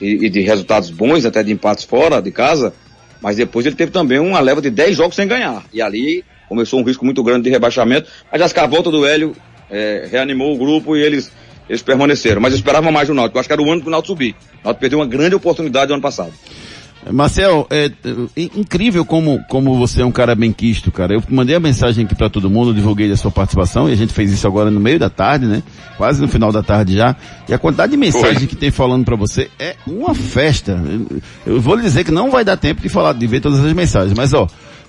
e, 0.00 0.26
e, 0.26 0.30
de 0.30 0.40
resultados 0.40 0.90
bons, 0.90 1.24
até 1.24 1.42
de 1.42 1.52
empates 1.52 1.84
fora 1.84 2.20
de 2.20 2.30
casa, 2.30 2.72
mas 3.20 3.36
depois 3.36 3.66
ele 3.66 3.76
teve 3.76 3.90
também 3.90 4.18
uma 4.18 4.40
leva 4.40 4.60
de 4.60 4.70
10 4.70 4.96
jogos 4.96 5.16
sem 5.16 5.26
ganhar. 5.26 5.64
E 5.72 5.82
ali 5.82 6.24
começou 6.48 6.80
um 6.80 6.84
risco 6.84 7.04
muito 7.04 7.22
grande 7.22 7.44
de 7.44 7.50
rebaixamento, 7.50 8.08
mas 8.32 8.40
acho 8.40 8.54
que 8.54 8.60
a 8.60 8.66
volta 8.66 8.90
do 8.90 9.04
Hélio 9.04 9.34
é, 9.70 10.08
reanimou 10.10 10.54
o 10.54 10.58
grupo 10.58 10.96
e 10.96 11.02
eles, 11.02 11.30
eles 11.68 11.82
permaneceram. 11.82 12.40
Mas 12.40 12.52
eu 12.52 12.56
esperava 12.56 12.90
mais 12.90 13.08
do 13.08 13.14
Náutico, 13.14 13.36
eu 13.36 13.40
acho 13.40 13.48
que 13.48 13.52
era 13.52 13.62
o 13.62 13.70
ano 13.70 13.82
que 13.82 13.88
o 13.88 13.90
Náutico 13.90 14.14
subir. 14.14 14.34
O 14.62 14.64
Náutico 14.64 14.80
perdeu 14.80 14.98
uma 14.98 15.06
grande 15.06 15.34
oportunidade 15.34 15.88
no 15.88 15.94
ano 15.94 16.02
passado. 16.02 16.32
Marcel, 17.10 17.66
é, 17.70 17.86
é, 17.86 18.42
incrível 18.56 19.04
como, 19.04 19.42
como 19.48 19.78
você 19.78 20.02
é 20.02 20.04
um 20.04 20.10
cara 20.10 20.34
bem 20.34 20.52
quisto, 20.52 20.90
cara. 20.90 21.14
Eu 21.14 21.22
mandei 21.28 21.54
a 21.54 21.60
mensagem 21.60 22.04
aqui 22.04 22.14
para 22.14 22.28
todo 22.28 22.50
mundo, 22.50 22.74
divulguei 22.74 23.10
a 23.10 23.16
sua 23.16 23.30
participação 23.30 23.88
e 23.88 23.92
a 23.92 23.96
gente 23.96 24.12
fez 24.12 24.32
isso 24.32 24.46
agora 24.46 24.70
no 24.70 24.80
meio 24.80 24.98
da 24.98 25.08
tarde, 25.08 25.46
né? 25.46 25.62
Quase 25.96 26.20
no 26.20 26.28
final 26.28 26.52
da 26.52 26.62
tarde 26.62 26.96
já. 26.96 27.16
E 27.48 27.54
a 27.54 27.58
quantidade 27.58 27.92
de 27.92 27.96
mensagem 27.96 28.46
que 28.46 28.56
tem 28.56 28.70
falando 28.70 29.04
para 29.04 29.16
você 29.16 29.48
é 29.58 29.76
uma 29.86 30.14
festa. 30.14 30.80
Eu 31.46 31.60
vou 31.60 31.76
lhe 31.76 31.82
dizer 31.82 32.04
que 32.04 32.10
não 32.10 32.30
vai 32.30 32.44
dar 32.44 32.56
tempo 32.56 32.82
de 32.82 32.88
falar, 32.88 33.12
de 33.14 33.26
ver 33.26 33.40
todas 33.40 33.60
as 33.60 33.72
mensagens, 33.72 34.16
mas 34.16 34.34
ó, 34.34 34.48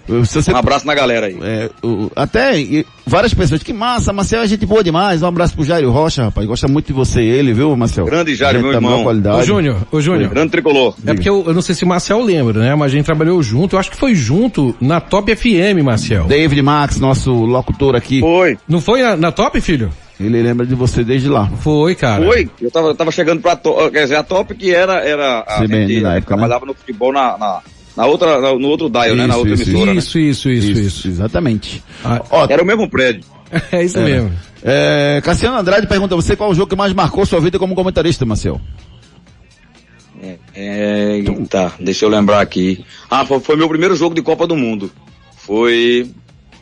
você, 0.10 0.52
um 0.52 0.58
abraço 0.58 0.88
na 0.88 0.96
galera 0.96 1.28
aí. 1.28 1.38
É, 1.42 1.70
o, 1.84 2.12
até 2.16 2.60
e, 2.60 2.86
várias 3.06 3.34
pessoas, 3.34 3.62
que 3.62 3.72
massa, 3.72 4.12
Marcel 4.12 4.42
é 4.42 4.48
gente 4.48 4.66
boa 4.66 4.84
demais. 4.84 5.22
Um 5.22 5.28
abraço 5.28 5.54
pro 5.54 5.64
Jairo 5.64 5.92
Rocha, 5.92 6.26
rapaz. 6.26 6.48
Gosta 6.48 6.68
muito 6.68 6.88
de 6.88 6.94
você 6.94 7.22
e 7.22 7.30
ele, 7.30 7.54
viu, 7.54 7.76
Marcel? 7.76 8.06
Grande 8.06 8.36
Jairo, 8.36 8.62
meu 8.62 8.74
irmão. 8.74 9.04
Qualidade. 9.04 9.38
Ô 9.38 9.44
Júnior, 9.44 9.78
ô 9.92 10.02
Júnior. 10.02 10.30
Grande 10.30 10.52
tricolor. 10.52 10.96
É 11.06 11.14
porque 11.14 11.30
eu, 11.30 11.44
eu, 11.46 11.54
não 11.54 11.62
sei 11.62 11.76
se 11.76 11.84
o 11.84 11.88
Marcel 11.88 12.22
lembra, 12.22 12.60
né? 12.60 12.76
Mas 12.76 12.92
a 12.92 12.96
gente 12.96 13.06
trabalhou 13.06 13.42
junto, 13.44 13.76
eu 13.76 13.80
acho 13.80 13.92
que 13.92 13.98
foi 13.98 14.16
junto 14.16 14.76
na 14.82 15.00
Top 15.00 15.34
FM, 15.34 15.84
Marcel. 15.84 16.26
David 16.26 16.62
Max, 16.62 17.00
nosso 17.00 17.32
locutor 17.32 17.96
aqui. 17.96 18.20
Foi. 18.20 18.58
Não 18.68 18.82
foi 18.82 19.02
na, 19.02 19.16
na 19.16 19.32
Top, 19.32 19.60
filho? 19.62 19.90
Ele 20.20 20.42
lembra 20.42 20.66
de 20.66 20.76
você 20.76 21.04
desde 21.04 21.30
lá. 21.30 21.48
Foi, 21.48 21.96
cara. 21.96 22.26
Foi. 22.26 22.50
Eu 22.62 22.70
tava, 22.70 22.94
tava 22.94 23.12
chegando 23.12 23.42
pra, 23.42 23.58
quer 23.90 24.04
dizer, 24.04 24.16
a 24.16 24.24
Top 24.24 24.54
que 24.54 24.74
era, 24.74 25.00
era 25.00 25.40
a 25.40 25.62
CBN 25.62 25.88
gente, 25.88 26.02
na 26.02 26.16
época, 26.16 26.36
né? 26.36 26.42
trabalhava 26.42 26.66
né? 26.66 26.72
no 26.72 26.78
futebol 26.78 27.14
na, 27.14 27.38
na 27.38 27.62
na 28.00 28.06
outra, 28.06 28.40
no 28.58 28.70
outro 28.70 28.90
dial, 28.90 29.08
isso, 29.08 29.16
né? 29.18 29.28
Na 29.28 29.36
outra 29.36 29.54
isso, 29.56 29.64
emissora. 29.64 29.94
Isso, 29.94 30.18
né? 30.18 30.24
isso, 30.24 30.50
isso, 30.50 30.70
isso, 30.72 30.80
isso, 30.80 31.08
Exatamente. 31.10 31.84
Ah, 32.02 32.22
Ó, 32.30 32.48
era 32.50 32.64
o 32.64 32.66
mesmo 32.66 32.90
prédio. 32.90 33.26
é 33.74 33.84
isso 33.84 34.00
é. 34.00 34.04
mesmo. 34.06 34.32
É, 34.64 35.22
Cassiano 35.22 35.58
Andrade 35.58 35.86
pergunta 35.86 36.16
a 36.16 36.16
você 36.16 36.34
qual 36.34 36.50
o 36.50 36.56
jogo 36.56 36.70
que 36.70 36.78
mais 36.78 36.94
marcou 36.94 37.26
sua 37.26 37.42
vida 37.42 37.60
como 37.60 37.76
comentarista, 37.76 38.26
Marcel? 38.26 38.62
É, 40.24 40.38
é, 40.56 41.24
tá, 41.50 41.74
deixa 41.78 42.06
eu 42.06 42.10
lembrar 42.10 42.40
aqui. 42.40 42.86
Ah, 43.12 43.26
foi, 43.26 43.42
foi, 43.42 43.58
meu 43.58 43.68
primeiro 43.68 43.98
jogo 43.98 44.16
de 44.16 44.22
Copa 44.22 44.48
do 44.48 44.56
Mundo. 44.56 44.90
Foi 45.36 46.10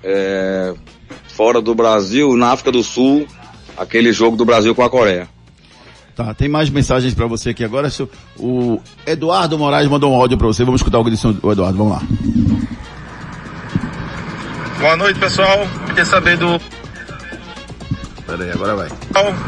é, 0.03 0.73
fora 1.27 1.61
do 1.61 1.75
Brasil, 1.75 2.35
na 2.35 2.51
África 2.51 2.71
do 2.71 2.81
Sul, 2.81 3.27
aquele 3.77 4.11
jogo 4.11 4.35
do 4.35 4.43
Brasil 4.43 4.73
com 4.73 4.81
a 4.81 4.89
Coreia. 4.89 5.29
Tá, 6.17 6.33
tem 6.33 6.49
mais 6.49 6.67
mensagens 6.67 7.13
para 7.13 7.27
você 7.27 7.51
aqui 7.51 7.63
agora. 7.63 7.89
O 8.39 8.81
Eduardo 9.05 9.55
Moraes 9.55 9.87
mandou 9.87 10.11
um 10.11 10.15
áudio 10.15 10.35
para 10.35 10.47
você. 10.47 10.65
Vamos 10.65 10.81
escutar 10.81 10.97
o 10.97 11.03
que 11.03 11.11
disse 11.11 11.27
o 11.27 11.51
Eduardo. 11.51 11.77
Vamos 11.77 11.93
lá. 11.93 12.01
Boa 14.79 14.97
noite, 14.97 15.19
pessoal. 15.19 15.67
Queria 15.85 16.05
saber 16.05 16.35
do. 16.37 16.59
Pera 18.25 18.43
aí, 18.43 18.51
agora 18.51 18.75
vai. 18.75 18.89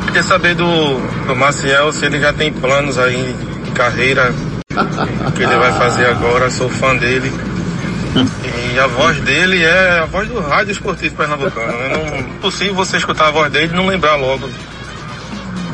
Queria 0.05 0.21
saber 0.21 0.53
do, 0.53 0.99
do 1.25 1.35
Maciel 1.35 1.91
se 1.91 2.05
ele 2.05 2.19
já 2.19 2.31
tem 2.33 2.53
planos 2.53 2.99
aí 2.99 3.35
de 3.65 3.71
carreira. 3.71 4.31
o 5.27 5.31
que 5.31 5.41
ele 5.41 5.55
vai 5.55 5.73
fazer 5.73 6.05
agora. 6.05 6.51
Sou 6.51 6.69
fã 6.69 6.95
dele. 6.95 7.31
E 8.45 8.79
a 8.79 8.85
voz 8.85 9.19
dele 9.21 9.63
é 9.63 10.01
a 10.01 10.05
voz 10.05 10.27
do 10.27 10.39
rádio 10.39 10.73
esportivo 10.73 11.15
pernambucano. 11.15 11.73
É 11.73 11.97
não 11.97 12.23
possível 12.41 12.75
você 12.75 12.97
escutar 12.97 13.29
a 13.29 13.31
voz 13.31 13.51
dele 13.51 13.73
e 13.73 13.75
não 13.75 13.87
lembrar 13.87 14.17
logo 14.17 14.47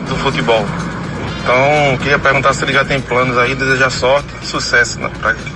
do 0.08 0.15
futebol. 0.18 0.65
Então, 1.41 1.98
queria 2.00 2.18
perguntar 2.18 2.54
se 2.54 2.63
ele 2.63 2.74
já 2.74 2.84
tem 2.84 3.00
planos 3.00 3.38
aí, 3.38 3.54
desejar 3.54 3.89
sorte 3.91 4.28
e 4.41 4.46
sucesso 4.46 5.00
né, 5.00 5.12
pra 5.20 5.32
ele. 5.32 5.52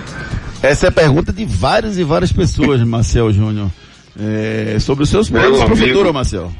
Essa 0.62 0.88
é 0.88 0.90
a 0.90 0.92
pergunta 0.92 1.32
de 1.32 1.46
várias 1.46 1.98
e 1.98 2.04
várias 2.04 2.32
pessoas, 2.32 2.82
Marcel 2.86 3.32
Júnior. 3.32 3.70
É, 4.20 4.78
sobre 4.80 5.04
os 5.04 5.10
seus 5.10 5.30
planos 5.30 5.64
para 5.64 5.74
o 5.74 5.78
futuro, 5.78 6.14
Marcel. 6.14 6.52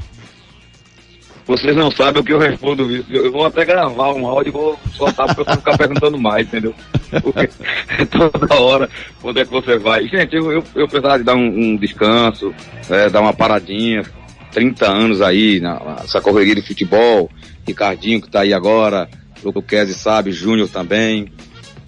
Vocês 1.46 1.76
não 1.76 1.90
sabem 1.90 2.22
o 2.22 2.24
que 2.24 2.32
eu 2.32 2.38
respondo. 2.38 2.88
Eu 3.10 3.32
vou 3.32 3.44
até 3.44 3.64
gravar 3.64 4.14
um 4.14 4.26
áudio 4.26 4.50
e 4.50 4.52
vou 4.52 4.78
soltar 4.94 5.26
porque 5.26 5.40
eu 5.40 5.44
vou 5.44 5.56
ficar 5.56 5.76
perguntando 5.76 6.16
mais, 6.16 6.46
entendeu? 6.46 6.72
Porque 7.22 7.50
toda 8.06 8.54
hora, 8.54 8.88
onde 9.22 9.40
é 9.40 9.44
que 9.44 9.50
você 9.50 9.76
vai? 9.76 10.06
Gente, 10.06 10.36
eu, 10.36 10.52
eu, 10.52 10.64
eu 10.76 10.86
precisava 10.86 11.18
de 11.18 11.24
dar 11.24 11.34
um, 11.34 11.48
um 11.48 11.76
descanso, 11.76 12.54
é, 12.88 13.10
dar 13.10 13.20
uma 13.20 13.32
paradinha, 13.32 14.04
30 14.52 14.86
anos 14.86 15.20
aí, 15.20 15.60
nessa 15.60 16.20
correria 16.20 16.54
de 16.54 16.62
futebol, 16.62 17.30
Ricardinho 17.66 18.20
que 18.20 18.26
está 18.26 18.40
aí 18.40 18.52
agora, 18.52 19.08
Luquezzi 19.44 19.94
sabe, 19.94 20.32
Júnior 20.32 20.68
também. 20.68 21.30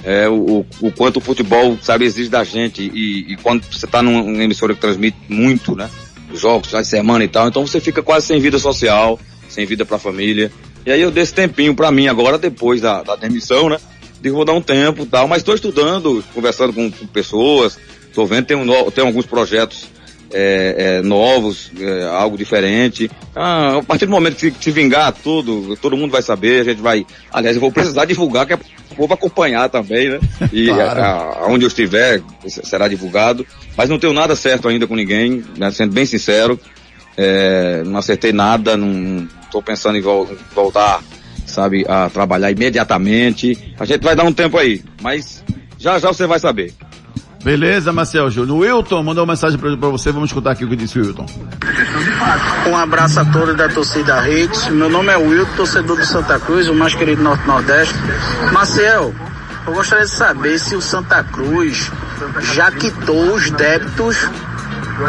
é, 0.05 0.29
o, 0.29 0.65
o 0.81 0.91
quanto 0.93 1.19
o 1.19 1.21
futebol, 1.21 1.79
sabe, 1.81 2.05
exige 2.05 2.29
da 2.29 2.45
gente. 2.45 2.83
E, 2.83 3.33
e 3.33 3.37
quando 3.37 3.65
você 3.65 3.87
está 3.87 4.03
numa 4.03 4.43
emissora 4.43 4.75
que 4.75 4.81
transmite 4.81 5.17
muito, 5.29 5.75
né? 5.77 5.89
Jogos, 6.35 6.71
de 6.71 6.85
semana 6.87 7.23
e 7.25 7.29
tal, 7.29 7.49
então 7.49 7.67
você 7.67 7.79
fica 7.79 8.03
quase 8.03 8.27
sem 8.27 8.41
vida 8.41 8.59
social, 8.59 9.21
sem 9.49 9.67
vida 9.67 9.85
para 9.85 9.97
a 9.97 10.01
família. 10.01 10.51
E 10.85 10.91
aí 10.91 11.01
eu 11.01 11.11
dei 11.11 11.23
esse 11.23 11.35
tempinho 11.35 11.75
para 11.75 11.93
mim 11.93 12.09
agora, 12.09 12.39
depois 12.39 12.81
da, 12.81 13.03
da 13.03 13.17
demissão, 13.17 13.69
né? 13.69 13.79
Digo, 14.21 14.37
vou 14.37 14.45
dar 14.45 14.55
um 14.55 14.63
tempo 14.63 15.05
tal, 15.05 15.29
mas 15.29 15.39
estou 15.39 15.55
estudando, 15.55 16.25
conversando 16.33 16.73
com, 16.73 16.91
com 16.91 17.07
pessoas, 17.07 17.79
estou 18.09 18.27
vendo, 18.27 18.47
tem, 18.47 18.57
um, 18.57 18.91
tem 18.91 19.05
alguns 19.05 19.27
projetos 19.27 19.89
é, 20.33 20.75
é, 20.79 21.03
novos, 21.03 21.71
é, 21.79 22.05
algo 22.05 22.37
diferente. 22.37 23.11
Ah, 23.37 23.79
a 23.79 23.83
partir 23.83 24.07
do 24.07 24.13
momento 24.13 24.37
que 24.37 24.53
se 24.59 24.71
vingar 24.71 25.13
tudo, 25.13 25.77
todo 25.77 25.97
mundo 25.97 26.11
vai 26.11 26.23
saber, 26.23 26.63
a 26.63 26.65
gente 26.65 26.81
vai. 26.81 27.07
Aliás, 27.31 27.57
eu 27.57 27.61
vou 27.61 27.71
precisar 27.71 28.05
divulgar, 28.05 28.47
que 28.47 28.55
é 28.55 28.57
o 28.57 28.95
povo 28.95 29.15
acompanhar 29.15 29.69
também, 29.69 30.09
né? 30.09 30.21
E 30.53 30.67
claro. 30.67 31.01
a, 31.01 31.45
aonde 31.45 31.65
eu 31.65 31.69
estiver 31.69 32.23
será 32.47 32.89
divulgado. 32.89 33.47
Mas 33.77 33.89
não 33.89 33.99
tenho 33.99 34.13
nada 34.13 34.35
certo 34.35 34.69
ainda 34.69 34.87
com 34.87 34.97
ninguém, 34.97 35.45
né? 35.57 35.71
sendo 35.71 35.93
bem 35.93 36.07
sincero. 36.07 36.59
É, 37.17 37.83
não 37.85 37.99
acertei 37.99 38.33
nada, 38.33 38.77
não 38.77 39.29
estou 39.43 39.63
pensando 39.63 39.99
em, 39.99 40.01
vol 40.01 40.29
voltar, 40.55 41.03
sabe, 41.47 41.85
a 41.87 42.09
trabalhar 42.09 42.51
imediatamente. 42.51 43.75
A 43.79 43.85
gente 43.85 44.03
vai 44.03 44.17
dar 44.17 44.25
um 44.25 44.33
tempo 44.33 44.57
aí, 44.57 44.83
mas 45.03 45.45
já 45.79 45.99
já 45.99 46.09
você 46.09 46.27
vai 46.27 46.39
saber. 46.39 46.73
Beleza, 47.43 47.93
Marcel 47.93 48.31
Júnior. 48.31 48.59
Wilton 48.59 49.03
mandou 49.03 49.25
uma 49.25 49.33
mensagem 49.33 49.59
para 49.59 49.75
você, 49.89 50.13
vamos 50.13 50.31
escutar 50.31 50.53
aqui 50.53 50.65
o 50.65 50.69
que 50.69 50.77
disse 50.77 50.99
o 50.99 51.05
Wilton. 51.05 51.27
Um 52.69 52.77
abraço 52.77 53.19
a 53.21 53.25
todos 53.25 53.57
da 53.57 53.69
torcida 53.69 54.21
Redes. 54.21 54.69
Meu 54.69 54.89
nome 54.89 55.13
é 55.13 55.17
Wilton, 55.17 55.57
torcedor 55.57 55.97
do 55.97 56.07
Santa 56.07 56.39
Cruz, 56.39 56.69
o 56.69 56.75
mais 56.75 56.95
querido 56.95 57.23
Norte-Nordeste. 57.23 57.95
Marcel, 58.53 59.13
eu 59.67 59.73
gostaria 59.73 60.05
de 60.05 60.11
saber 60.13 60.59
se 60.59 60.77
o 60.77 60.81
Santa 60.81 61.25
Cruz 61.25 61.91
já 62.55 62.71
quitou 62.71 63.35
os 63.35 63.51
débitos 63.51 64.17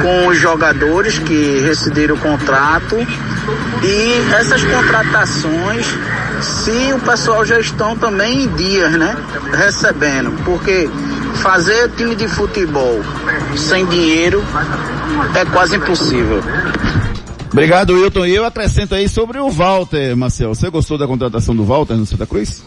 com 0.01 0.27
os 0.27 0.39
jogadores 0.39 1.19
que 1.19 1.59
rescindiram 1.59 2.15
o 2.15 2.19
contrato 2.19 2.95
e 3.83 4.33
essas 4.33 4.63
contratações, 4.63 5.85
se 6.41 6.93
o 6.93 6.99
pessoal 6.99 7.45
já 7.45 7.59
estão 7.59 7.95
também 7.95 8.43
em 8.43 8.47
dias, 8.55 8.91
né? 8.93 9.15
Recebendo, 9.51 10.31
porque 10.43 10.89
fazer 11.35 11.89
time 11.95 12.15
de 12.15 12.27
futebol 12.27 13.01
sem 13.55 13.85
dinheiro 13.85 14.43
é 15.35 15.45
quase 15.45 15.75
impossível. 15.75 16.41
Obrigado, 17.51 17.93
Wilton. 17.93 18.25
E 18.25 18.35
eu 18.35 18.45
acrescento 18.45 18.95
aí 18.95 19.07
sobre 19.07 19.39
o 19.39 19.49
Walter, 19.49 20.15
Marcel. 20.15 20.55
Você 20.55 20.69
gostou 20.69 20.97
da 20.97 21.05
contratação 21.05 21.55
do 21.55 21.63
Walter 21.63 21.93
no 21.95 22.05
Santa 22.05 22.25
Cruz? 22.25 22.63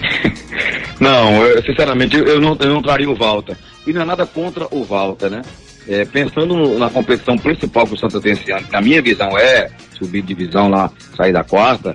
Não, 1.00 1.42
eu, 1.44 1.62
sinceramente, 1.62 2.16
eu 2.16 2.40
não, 2.40 2.56
eu 2.60 2.68
não 2.68 2.80
traria 2.80 3.10
o 3.10 3.16
Walter. 3.16 3.56
E 3.86 3.92
não 3.92 4.02
é 4.02 4.04
nada 4.04 4.24
contra 4.24 4.66
o 4.70 4.84
Walter, 4.84 5.28
né? 5.28 5.42
É, 5.86 6.04
pensando 6.04 6.78
na 6.78 6.88
competição 6.88 7.36
principal 7.36 7.86
que 7.86 7.94
o 7.94 7.98
Santa 7.98 8.20
tem 8.20 8.32
esse 8.32 8.50
ano, 8.50 8.66
que 8.66 8.76
a 8.76 8.80
minha 8.80 9.02
visão 9.02 9.36
é 9.36 9.70
subir 9.98 10.22
de 10.22 10.28
divisão 10.34 10.68
lá, 10.68 10.90
sair 11.14 11.32
da 11.32 11.44
quarta, 11.44 11.94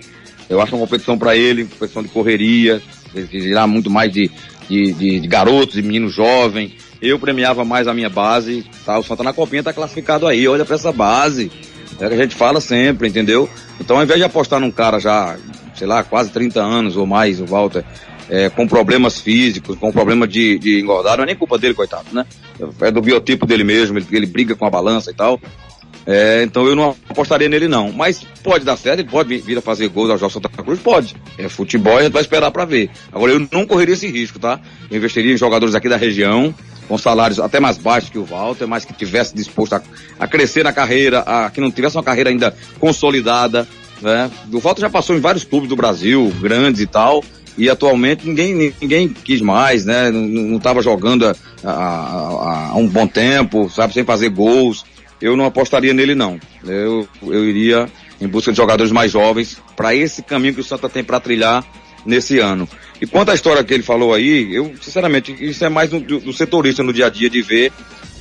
eu 0.50 0.62
acho 0.62 0.76
uma 0.76 0.86
competição 0.86 1.18
para 1.18 1.36
ele, 1.36 1.66
competição 1.66 2.04
de 2.04 2.10
correria, 2.10 2.82
exigirá 3.16 3.66
muito 3.66 3.90
mais 3.90 4.12
de, 4.12 4.30
de, 4.70 4.94
de, 4.94 5.20
de 5.20 5.28
garotos 5.28 5.78
e 5.78 5.82
meninos 5.82 6.14
jovens. 6.14 6.74
Eu 7.02 7.18
premiava 7.18 7.66
mais 7.66 7.88
a 7.88 7.94
minha 7.94 8.10
base, 8.10 8.66
tá? 8.86 9.00
O 9.00 9.04
Santa 9.04 9.24
na 9.24 9.34
Copinha 9.34 9.64
tá 9.64 9.74
classificado 9.74 10.28
aí, 10.28 10.48
olha 10.48 10.64
para 10.64 10.76
essa 10.76 10.92
base. 10.92 11.52
É 12.00 12.06
o 12.06 12.10
que 12.10 12.16
a 12.16 12.22
gente 12.22 12.36
fala 12.36 12.62
sempre, 12.62 13.08
entendeu? 13.08 13.50
Então 13.80 13.98
ao 13.98 14.04
invés 14.04 14.20
de 14.20 14.26
apostar 14.26 14.60
num 14.60 14.72
cara 14.72 15.00
já, 15.00 15.38
sei 15.76 15.88
lá, 15.88 16.04
quase 16.04 16.30
30 16.32 16.62
anos 16.62 16.96
ou 16.96 17.06
mais, 17.06 17.42
o 17.42 17.46
Walter, 17.46 17.84
é, 18.30 18.50
com 18.50 18.68
problemas 18.68 19.20
físicos, 19.20 19.78
com 19.78 19.92
problema 19.92 20.28
de, 20.28 20.60
de 20.60 20.80
engordar, 20.80 21.18
não 21.18 21.24
é 21.24 21.28
nem 21.28 21.36
culpa 21.36 21.58
dele, 21.58 21.74
coitado, 21.74 22.06
né? 22.12 22.26
É 22.82 22.92
do 22.92 23.02
biotipo 23.02 23.46
dele 23.46 23.64
mesmo, 23.64 23.98
ele, 23.98 24.06
ele 24.12 24.26
briga 24.26 24.56
com 24.56 24.66
a 24.66 24.70
balança 24.70 25.10
e 25.10 25.14
tal. 25.14 25.40
É, 26.12 26.42
então 26.42 26.66
eu 26.66 26.76
não 26.76 26.96
apostaria 27.08 27.48
nele 27.48 27.68
não. 27.68 27.92
Mas 27.92 28.26
pode 28.44 28.66
dar 28.66 28.76
certo, 28.76 29.02
ele 29.02 29.08
pode 29.08 29.38
vir 29.38 29.60
a 29.60 29.62
fazer 29.62 29.88
gols 29.90 30.10
ao 30.10 30.18
Jorge 30.18 30.34
Santa 30.34 30.50
Cruz? 30.50 30.80
Pode. 30.80 31.16
É 31.38 31.48
futebol 31.48 32.00
a 32.00 32.02
gente 32.02 32.12
vai 32.12 32.24
esperar 32.24 32.50
para 32.50 32.66
ver. 32.66 32.90
Agora 33.12 33.32
eu 33.32 33.48
não 33.52 33.64
correria 33.64 33.94
esse 33.94 34.08
risco, 34.08 34.40
tá? 34.40 34.60
Eu 34.90 34.98
investiria 34.98 35.32
em 35.32 35.38
jogadores 35.38 35.76
aqui 35.76 35.88
da 35.88 35.98
região, 35.98 36.54
com 36.88 36.98
salários 36.98 37.40
até 37.40 37.60
mais 37.60 37.78
baixos 37.78 38.10
que 38.10 38.18
o 38.18 38.26
Walter, 38.26 38.66
mas 38.66 38.86
que 38.86 38.94
tivesse 38.94 39.36
disposto 39.36 39.74
a, 39.74 39.84
a 40.20 40.28
crescer 40.28 40.64
na 40.64 40.74
carreira, 40.74 41.20
a, 41.20 41.52
que 41.52 41.62
não 41.62 41.70
tivesse 41.70 41.96
uma 41.96 42.04
carreira 42.04 42.32
ainda 42.32 42.56
consolidada, 42.80 43.68
né? 44.02 44.32
O 44.52 44.60
Walter 44.60 44.82
já 44.82 44.90
passou 44.90 45.16
em 45.16 45.20
vários 45.20 45.44
clubes 45.44 45.70
do 45.70 45.76
Brasil, 45.76 46.34
grandes 46.42 46.82
e 46.82 46.88
tal, 46.88 47.24
e 47.56 47.70
atualmente 47.70 48.28
ninguém, 48.28 48.74
ninguém 48.82 49.10
quis 49.10 49.42
mais, 49.42 49.86
né? 49.86 50.10
Não 50.10 50.58
estava 50.58 50.82
jogando 50.82 51.28
há, 51.64 51.70
há, 51.70 52.74
um 52.76 52.88
bom 52.88 53.06
tempo, 53.06 53.70
sabe, 53.70 53.94
sem 53.94 54.04
fazer 54.04 54.30
gols 54.30 54.84
eu 55.22 55.36
não 55.36 55.46
apostaria 55.46 55.94
nele 55.94 56.16
não. 56.16 56.40
Eu, 56.66 57.08
eu 57.24 57.46
iria 57.46 57.90
em 58.22 58.28
busca 58.28 58.52
de 58.52 58.58
jogadores 58.58 58.92
mais 58.92 59.12
jovens 59.12 59.62
para 59.76 59.96
esse 59.96 60.22
caminho 60.24 60.54
que 60.54 60.62
o 60.62 60.64
Santa 60.64 60.90
tem 60.90 61.04
para 61.04 61.20
trilhar 61.20 61.64
nesse 62.06 62.40
ano. 62.40 62.68
E 63.02 63.08
quanto 63.08 63.32
à 63.32 63.34
história 63.34 63.64
que 63.64 63.74
ele 63.74 63.84
falou 63.84 64.14
aí, 64.14 64.54
eu, 64.54 64.74
sinceramente, 64.82 65.36
isso 65.40 65.64
é 65.64 65.70
mais 65.70 65.90
do, 65.90 66.00
do 66.00 66.34
setorista 66.34 66.84
no 66.84 66.94
dia 66.94 67.08
a 67.08 67.10
dia 67.10 67.30
de 67.30 67.42
ver 67.42 67.72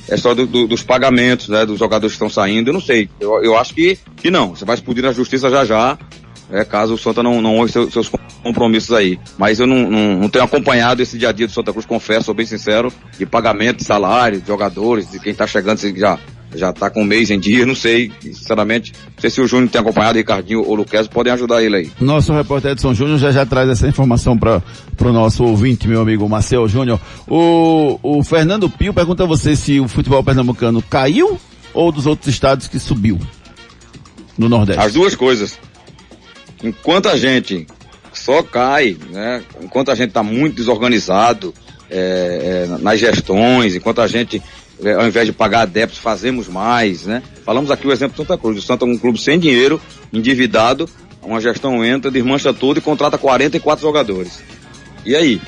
a 0.09 0.15
história 0.15 0.37
do, 0.37 0.47
do, 0.47 0.67
dos 0.67 0.83
pagamentos, 0.83 1.49
né, 1.49 1.65
dos 1.65 1.77
jogadores 1.77 2.13
que 2.13 2.15
estão 2.15 2.29
saindo, 2.29 2.69
eu 2.69 2.73
não 2.73 2.81
sei. 2.81 3.09
Eu, 3.19 3.43
eu 3.43 3.57
acho 3.57 3.73
que, 3.73 3.97
que 4.17 4.31
não. 4.31 4.55
Você 4.55 4.65
vai 4.65 4.75
explodir 4.75 5.03
na 5.03 5.11
justiça 5.11 5.49
já 5.49 5.65
já, 5.65 5.97
é, 6.51 6.63
caso 6.65 6.95
o 6.95 6.97
Santa 6.97 7.21
não, 7.21 7.41
não 7.41 7.57
honre 7.57 7.71
seus, 7.71 7.93
seus 7.93 8.09
compromissos 8.41 8.91
aí. 8.91 9.19
Mas 9.37 9.59
eu 9.59 9.67
não, 9.67 9.89
não, 9.89 10.15
não, 10.17 10.29
tenho 10.29 10.45
acompanhado 10.45 11.01
esse 11.01 11.17
dia 11.17 11.29
a 11.29 11.31
dia 11.31 11.45
do 11.45 11.53
Santa 11.53 11.71
Cruz, 11.71 11.85
confesso, 11.85 12.25
sou 12.25 12.33
bem 12.33 12.45
sincero, 12.45 12.91
de 13.17 13.25
pagamento, 13.25 13.77
de 13.77 13.83
salário, 13.83 14.41
de 14.41 14.47
jogadores, 14.47 15.11
de 15.11 15.19
quem 15.19 15.31
está 15.31 15.45
chegando, 15.45 15.79
já 15.97 16.17
já 16.55 16.71
está 16.71 16.89
com 16.89 17.01
um 17.01 17.05
mês 17.05 17.29
em 17.29 17.39
dia, 17.39 17.65
não 17.65 17.75
sei, 17.75 18.11
sinceramente, 18.21 18.93
não 19.15 19.21
sei 19.21 19.29
se 19.29 19.41
o 19.41 19.47
Júnior 19.47 19.69
tem 19.69 19.81
acompanhado, 19.81 20.17
Ricardinho 20.17 20.63
ou 20.63 20.75
Luquez 20.75 21.07
podem 21.07 21.31
ajudar 21.33 21.63
ele 21.63 21.75
aí. 21.75 21.91
Nosso 21.99 22.33
repórter 22.33 22.71
Edson 22.71 22.93
Júnior 22.93 23.19
já 23.19 23.31
já 23.31 23.45
traz 23.45 23.69
essa 23.69 23.87
informação 23.87 24.37
para 24.37 24.61
o 25.01 25.13
nosso 25.13 25.43
ouvinte, 25.43 25.87
meu 25.87 26.01
amigo 26.01 26.27
Marcel 26.27 26.67
Júnior. 26.67 26.99
O, 27.27 27.99
o 28.01 28.23
Fernando 28.23 28.69
Pio 28.69 28.93
pergunta 28.93 29.23
a 29.23 29.27
você 29.27 29.55
se 29.55 29.79
o 29.79 29.87
futebol 29.87 30.23
pernambucano 30.23 30.81
caiu 30.81 31.39
ou 31.73 31.91
dos 31.91 32.05
outros 32.05 32.27
estados 32.33 32.67
que 32.67 32.79
subiu 32.79 33.19
no 34.37 34.49
Nordeste? 34.49 34.81
As 34.81 34.93
duas 34.93 35.15
coisas. 35.15 35.59
Enquanto 36.63 37.07
a 37.07 37.17
gente 37.17 37.67
só 38.13 38.43
cai, 38.43 38.97
né? 39.11 39.43
Enquanto 39.61 39.91
a 39.91 39.95
gente 39.95 40.09
está 40.09 40.23
muito 40.23 40.55
desorganizado 40.55 41.53
é, 41.89 42.67
é, 42.67 42.77
nas 42.81 42.99
gestões, 42.99 43.75
enquanto 43.75 44.01
a 44.01 44.07
gente 44.07 44.41
é, 44.83 44.93
ao 44.93 45.07
invés 45.07 45.25
de 45.25 45.33
pagar 45.33 45.65
débitos, 45.65 45.99
fazemos 45.99 46.47
mais, 46.47 47.05
né? 47.05 47.21
Falamos 47.45 47.71
aqui 47.71 47.87
o 47.87 47.91
exemplo 47.91 48.15
do 48.15 48.17
Santa 48.17 48.37
Cruz. 48.37 48.57
O 48.57 48.61
Santa 48.61 48.85
é 48.85 48.87
um 48.87 48.97
clube 48.97 49.19
sem 49.19 49.39
dinheiro, 49.39 49.81
endividado, 50.11 50.89
uma 51.21 51.41
gestão 51.41 51.83
entra, 51.83 52.09
desmancha 52.09 52.53
tudo 52.53 52.79
e 52.79 52.81
contrata 52.81 53.17
44 53.17 53.81
jogadores. 53.81 54.41
E 55.05 55.15
aí? 55.15 55.41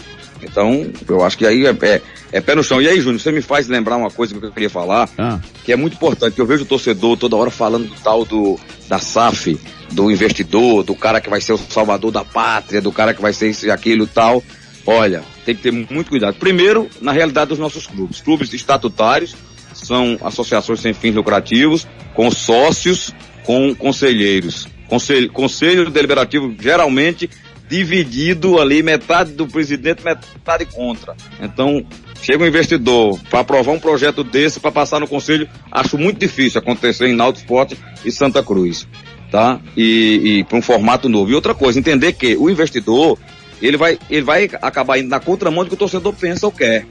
Então, 0.44 0.90
eu 1.08 1.24
acho 1.24 1.38
que 1.38 1.46
aí 1.46 1.66
é, 1.66 1.70
é, 1.70 2.02
é 2.32 2.42
pé 2.42 2.56
no 2.56 2.64
chão. 2.64 2.82
E 2.82 2.88
aí, 2.88 3.00
Júnior, 3.00 3.20
você 3.20 3.32
me 3.32 3.42
faz 3.42 3.68
lembrar 3.68 3.98
uma 3.98 4.10
coisa 4.10 4.34
que 4.34 4.44
eu 4.44 4.52
queria 4.52 4.70
falar, 4.70 5.08
ah. 5.18 5.40
que 5.64 5.72
é 5.72 5.76
muito 5.76 5.94
importante, 5.94 6.34
que 6.34 6.42
eu 6.42 6.46
vejo 6.46 6.64
o 6.64 6.66
torcedor 6.68 7.18
toda 7.18 7.36
hora 7.36 7.52
falando 7.52 7.88
do 7.88 7.96
tal 8.02 8.26
do, 8.26 8.60
da 8.88 8.98
SAF, 8.98 9.60
do 9.92 10.10
investidor, 10.10 10.84
do 10.84 10.96
cara 10.96 11.22
que 11.22 11.30
vai 11.30 11.40
ser 11.42 11.54
o 11.54 11.58
salvador 11.58 12.12
da 12.12 12.26
pátria, 12.26 12.82
do 12.82 12.92
cara 12.92 13.14
que 13.14 13.22
vai 13.22 13.34
ser 13.34 13.50
isso 13.50 13.66
e 13.66 13.72
aquilo 13.72 14.06
e 14.06 14.08
tal. 14.08 14.44
Olha, 14.86 15.24
tem 15.46 15.56
que 15.56 15.62
ter 15.62 15.72
muito 15.72 16.10
cuidado. 16.10 16.36
Primeiro, 16.36 16.90
na 17.02 17.12
realidade 17.12 17.50
dos 17.50 17.60
nossos 17.60 17.86
clubes. 17.86 18.22
Clubes 18.22 18.52
estatutários 18.54 19.36
são 19.74 20.18
associações 20.22 20.80
sem 20.80 20.94
fins 20.94 21.16
lucrativos, 21.16 21.88
com 22.14 22.30
sócios, 22.32 23.14
com 23.44 23.74
conselheiros. 23.76 24.68
Conselho, 24.88 25.32
conselho 25.32 25.90
deliberativo 25.90 26.54
geralmente 26.60 27.30
dividido 27.72 28.60
ali, 28.60 28.84
metade 28.84 29.32
do 29.32 29.48
presidente, 29.48 30.04
metade 30.04 30.66
contra. 30.66 31.16
Então, 31.40 31.86
chega 32.22 32.44
um 32.44 32.48
investidor 32.48 33.18
para 33.30 33.40
aprovar 33.40 33.72
um 33.72 33.80
projeto 33.80 34.26
desse, 34.26 34.60
para 34.60 34.74
passar 34.74 35.00
no 35.00 35.08
conselho, 35.08 35.48
acho 35.72 35.98
muito 35.98 36.20
difícil 36.20 36.60
acontecer 36.60 37.08
em 37.08 37.16
Náutico 37.16 37.46
Esporte 37.46 37.78
e 38.04 38.12
Santa 38.12 38.44
Cruz, 38.44 38.86
tá? 39.32 39.62
E, 39.78 40.40
e 40.40 40.44
para 40.44 40.58
um 40.58 40.62
formato 40.62 41.08
novo. 41.08 41.32
E 41.32 41.34
outra 41.34 41.54
coisa, 41.54 41.80
entender 41.80 42.12
que 42.12 42.36
o 42.36 42.50
investidor, 42.50 43.18
ele 43.62 43.78
vai, 43.78 44.00
ele 44.10 44.24
vai 44.24 44.50
acabar 44.62 44.98
indo 44.98 45.10
na 45.10 45.20
contramão 45.20 45.64
do 45.64 45.70
que 45.70 45.76
o 45.76 45.78
torcedor 45.78 46.14
pensa 46.14 46.46
ou 46.46 46.52
quer. 46.52 46.86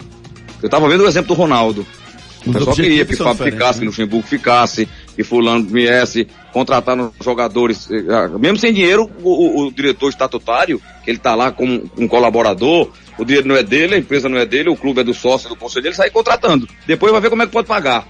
Eu 0.62 0.66
estava 0.66 0.88
vendo 0.88 1.04
o 1.04 1.08
exemplo 1.08 1.34
do 1.34 1.40
Ronaldo. 1.40 1.86
O 2.46 2.52
pessoal 2.52 2.74
queria 2.74 3.04
que 3.04 3.14
o 3.14 3.16
Fábio 3.18 3.44
ficasse, 3.44 3.78
né? 3.78 3.80
que 3.80 3.82
o 3.82 3.86
Luxemburgo 3.86 4.26
ficasse, 4.26 4.88
que 5.14 5.22
fulano 5.22 5.64
viesse, 5.64 6.26
contratar 6.52 6.96
nos 6.96 7.12
jogadores, 7.22 7.88
eh, 7.90 8.38
mesmo 8.38 8.58
sem 8.58 8.72
dinheiro, 8.72 9.10
o, 9.22 9.66
o, 9.66 9.72
diretor 9.72 10.08
estatutário, 10.08 10.80
que 11.04 11.10
ele 11.10 11.18
está 11.18 11.34
lá 11.34 11.52
como 11.52 11.90
um 11.98 12.08
colaborador, 12.08 12.90
o 13.18 13.24
dinheiro 13.26 13.46
não 13.46 13.56
é 13.56 13.62
dele, 13.62 13.96
a 13.96 13.98
empresa 13.98 14.26
não 14.26 14.38
é 14.38 14.46
dele, 14.46 14.70
o 14.70 14.76
clube 14.76 15.00
é 15.00 15.04
do 15.04 15.12
sócio, 15.12 15.50
do 15.50 15.56
conselho, 15.56 15.88
ele 15.88 15.94
sai 15.94 16.08
contratando. 16.08 16.66
Depois 16.86 17.12
vai 17.12 17.20
ver 17.20 17.28
como 17.28 17.42
é 17.42 17.46
que 17.46 17.52
pode 17.52 17.68
pagar. 17.68 18.08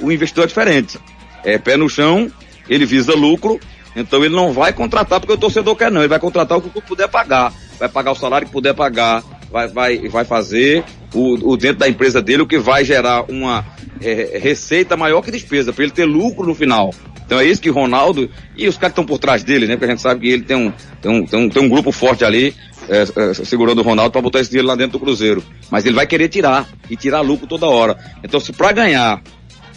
O 0.00 0.10
investidor 0.10 0.44
é 0.44 0.48
diferente. 0.48 0.98
É 1.44 1.58
pé 1.58 1.76
no 1.76 1.88
chão, 1.88 2.30
ele 2.68 2.86
visa 2.86 3.14
lucro, 3.14 3.60
então 3.94 4.24
ele 4.24 4.34
não 4.34 4.54
vai 4.54 4.72
contratar 4.72 5.20
porque 5.20 5.34
o 5.34 5.38
torcedor 5.38 5.76
quer 5.76 5.90
não, 5.90 6.00
ele 6.00 6.08
vai 6.08 6.18
contratar 6.18 6.56
o 6.56 6.62
que 6.62 6.68
o 6.68 6.70
clube 6.70 6.88
puder 6.88 7.08
pagar 7.08 7.52
vai 7.78 7.88
pagar 7.88 8.12
o 8.12 8.14
salário 8.14 8.46
que 8.46 8.52
puder 8.52 8.74
pagar, 8.74 9.22
vai, 9.50 9.68
vai, 9.68 10.08
vai 10.08 10.24
fazer 10.24 10.84
o, 11.14 11.52
o 11.52 11.56
dentro 11.56 11.78
da 11.78 11.88
empresa 11.88 12.20
dele, 12.20 12.42
o 12.42 12.46
que 12.46 12.58
vai 12.58 12.84
gerar 12.84 13.24
uma 13.30 13.64
é, 14.00 14.38
receita 14.38 14.96
maior 14.96 15.22
que 15.22 15.30
despesa, 15.30 15.72
para 15.72 15.84
ele 15.84 15.92
ter 15.92 16.04
lucro 16.04 16.46
no 16.46 16.54
final. 16.54 16.92
Então 17.24 17.40
é 17.40 17.44
isso 17.44 17.60
que 17.60 17.68
Ronaldo 17.68 18.30
e 18.56 18.68
os 18.68 18.76
caras 18.76 18.92
estão 18.92 19.04
por 19.04 19.18
trás 19.18 19.42
dele, 19.42 19.66
né? 19.66 19.74
Porque 19.74 19.86
a 19.86 19.88
gente 19.88 20.00
sabe 20.00 20.20
que 20.20 20.28
ele 20.28 20.44
tem 20.44 20.56
um, 20.56 20.72
tem 21.02 21.10
um, 21.10 21.26
tem 21.26 21.40
um, 21.40 21.48
tem 21.48 21.62
um 21.62 21.68
grupo 21.68 21.90
forte 21.90 22.24
ali 22.24 22.54
é, 22.88 23.02
é, 23.02 23.34
segurando 23.34 23.80
o 23.80 23.82
Ronaldo 23.82 24.12
para 24.12 24.22
botar 24.22 24.38
esse 24.38 24.50
dinheiro 24.50 24.68
lá 24.68 24.76
dentro 24.76 24.92
do 24.92 25.00
Cruzeiro. 25.00 25.42
Mas 25.68 25.84
ele 25.84 25.96
vai 25.96 26.06
querer 26.06 26.28
tirar 26.28 26.68
e 26.88 26.96
tirar 26.96 27.22
lucro 27.22 27.46
toda 27.48 27.66
hora. 27.66 27.98
Então 28.22 28.38
se 28.38 28.52
para 28.52 28.70
ganhar, 28.70 29.20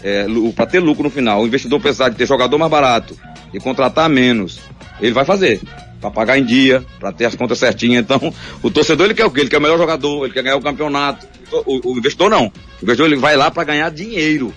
é, 0.04 0.28
para 0.56 0.68
ter 0.68 0.80
lucro 0.80 1.04
no 1.04 1.10
final, 1.10 1.42
o 1.42 1.48
investidor 1.48 1.80
precisar 1.80 2.10
de 2.10 2.18
ter 2.18 2.28
jogador 2.28 2.58
mais 2.60 2.72
barato 2.72 3.18
e 3.52 3.60
contratar 3.60 4.08
menos, 4.08 4.60
ele 5.02 5.14
vai 5.14 5.26
fazer 5.26 5.60
para 6.00 6.12
pagar 6.12 6.38
em 6.38 6.46
dia, 6.46 6.84
para 7.00 7.12
ter 7.12 7.26
as 7.26 7.36
contas 7.36 7.60
certinhas. 7.60 8.04
Então, 8.04 8.34
o 8.64 8.72
torcedor 8.72 9.06
ele 9.06 9.14
quer 9.14 9.26
o 9.26 9.32
quê? 9.32 9.42
Ele 9.42 9.50
quer 9.50 9.58
o 9.58 9.62
melhor 9.62 9.78
jogador, 9.78 10.26
ele 10.26 10.34
quer 10.34 10.44
ganhar 10.44 10.56
o 10.56 10.62
campeonato. 10.62 11.28
O, 11.66 11.92
o 11.94 11.98
investidor 11.98 12.30
não. 12.30 12.46
O 12.46 12.84
investidor 12.84 13.08
ele 13.08 13.20
vai 13.20 13.36
lá 13.36 13.52
para 13.52 13.64
ganhar 13.64 13.90
dinheiro, 13.90 14.54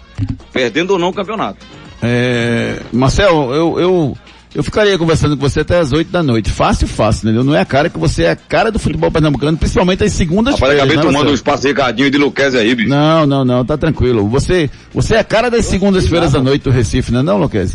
perdendo 0.53 0.93
ou 0.93 0.99
não 0.99 1.09
o 1.09 1.15
campeonato. 1.15 1.65
É, 2.03 2.81
Marcel, 2.93 3.53
eu, 3.55 3.81
eu, 3.81 4.19
eu 4.55 4.63
ficaria 4.63 4.99
conversando 4.99 5.37
com 5.37 5.49
você 5.49 5.61
até 5.61 5.79
as 5.79 5.93
8 5.93 6.11
da 6.11 6.23
noite. 6.23 6.51
Fácil, 6.51 6.87
fácil, 6.87 7.27
entendeu? 7.27 7.45
Não 7.45 7.55
é 7.55 7.61
a 7.61 7.65
cara 7.65 7.89
que 7.89 7.99
você 7.99 8.25
é 8.25 8.31
a 8.31 8.37
cara 8.37 8.71
do 8.71 8.79
futebol 8.79 9.11
pernambucano, 9.11 9.57
principalmente 9.57 10.05
as 10.05 10.13
segundas-feiras. 10.13 10.79
Rapaz, 10.79 10.91
acabei 10.91 10.97
né, 10.97 11.03
tomando 11.03 11.31
um 11.31 11.35
espaço 11.35 11.67
recadinho 11.67 12.11
de 12.11 12.19
Luquez 12.19 12.55
aí, 12.55 12.75
bicho. 12.75 12.89
Não, 12.89 13.25
não, 13.25 13.45
não, 13.45 13.65
tá 13.65 13.79
tranquilo. 13.79 14.29
Você, 14.29 14.69
você 14.93 15.15
é 15.15 15.19
a 15.21 15.25
cara 15.25 15.51
das 15.51 15.65
segundas-feiras 15.65 16.35
à 16.35 16.43
noite 16.43 16.63
do 16.63 16.71
Recife, 16.71 17.13
não 17.13 17.21
é 17.21 17.23
não, 17.23 17.39
Luquez? 17.39 17.75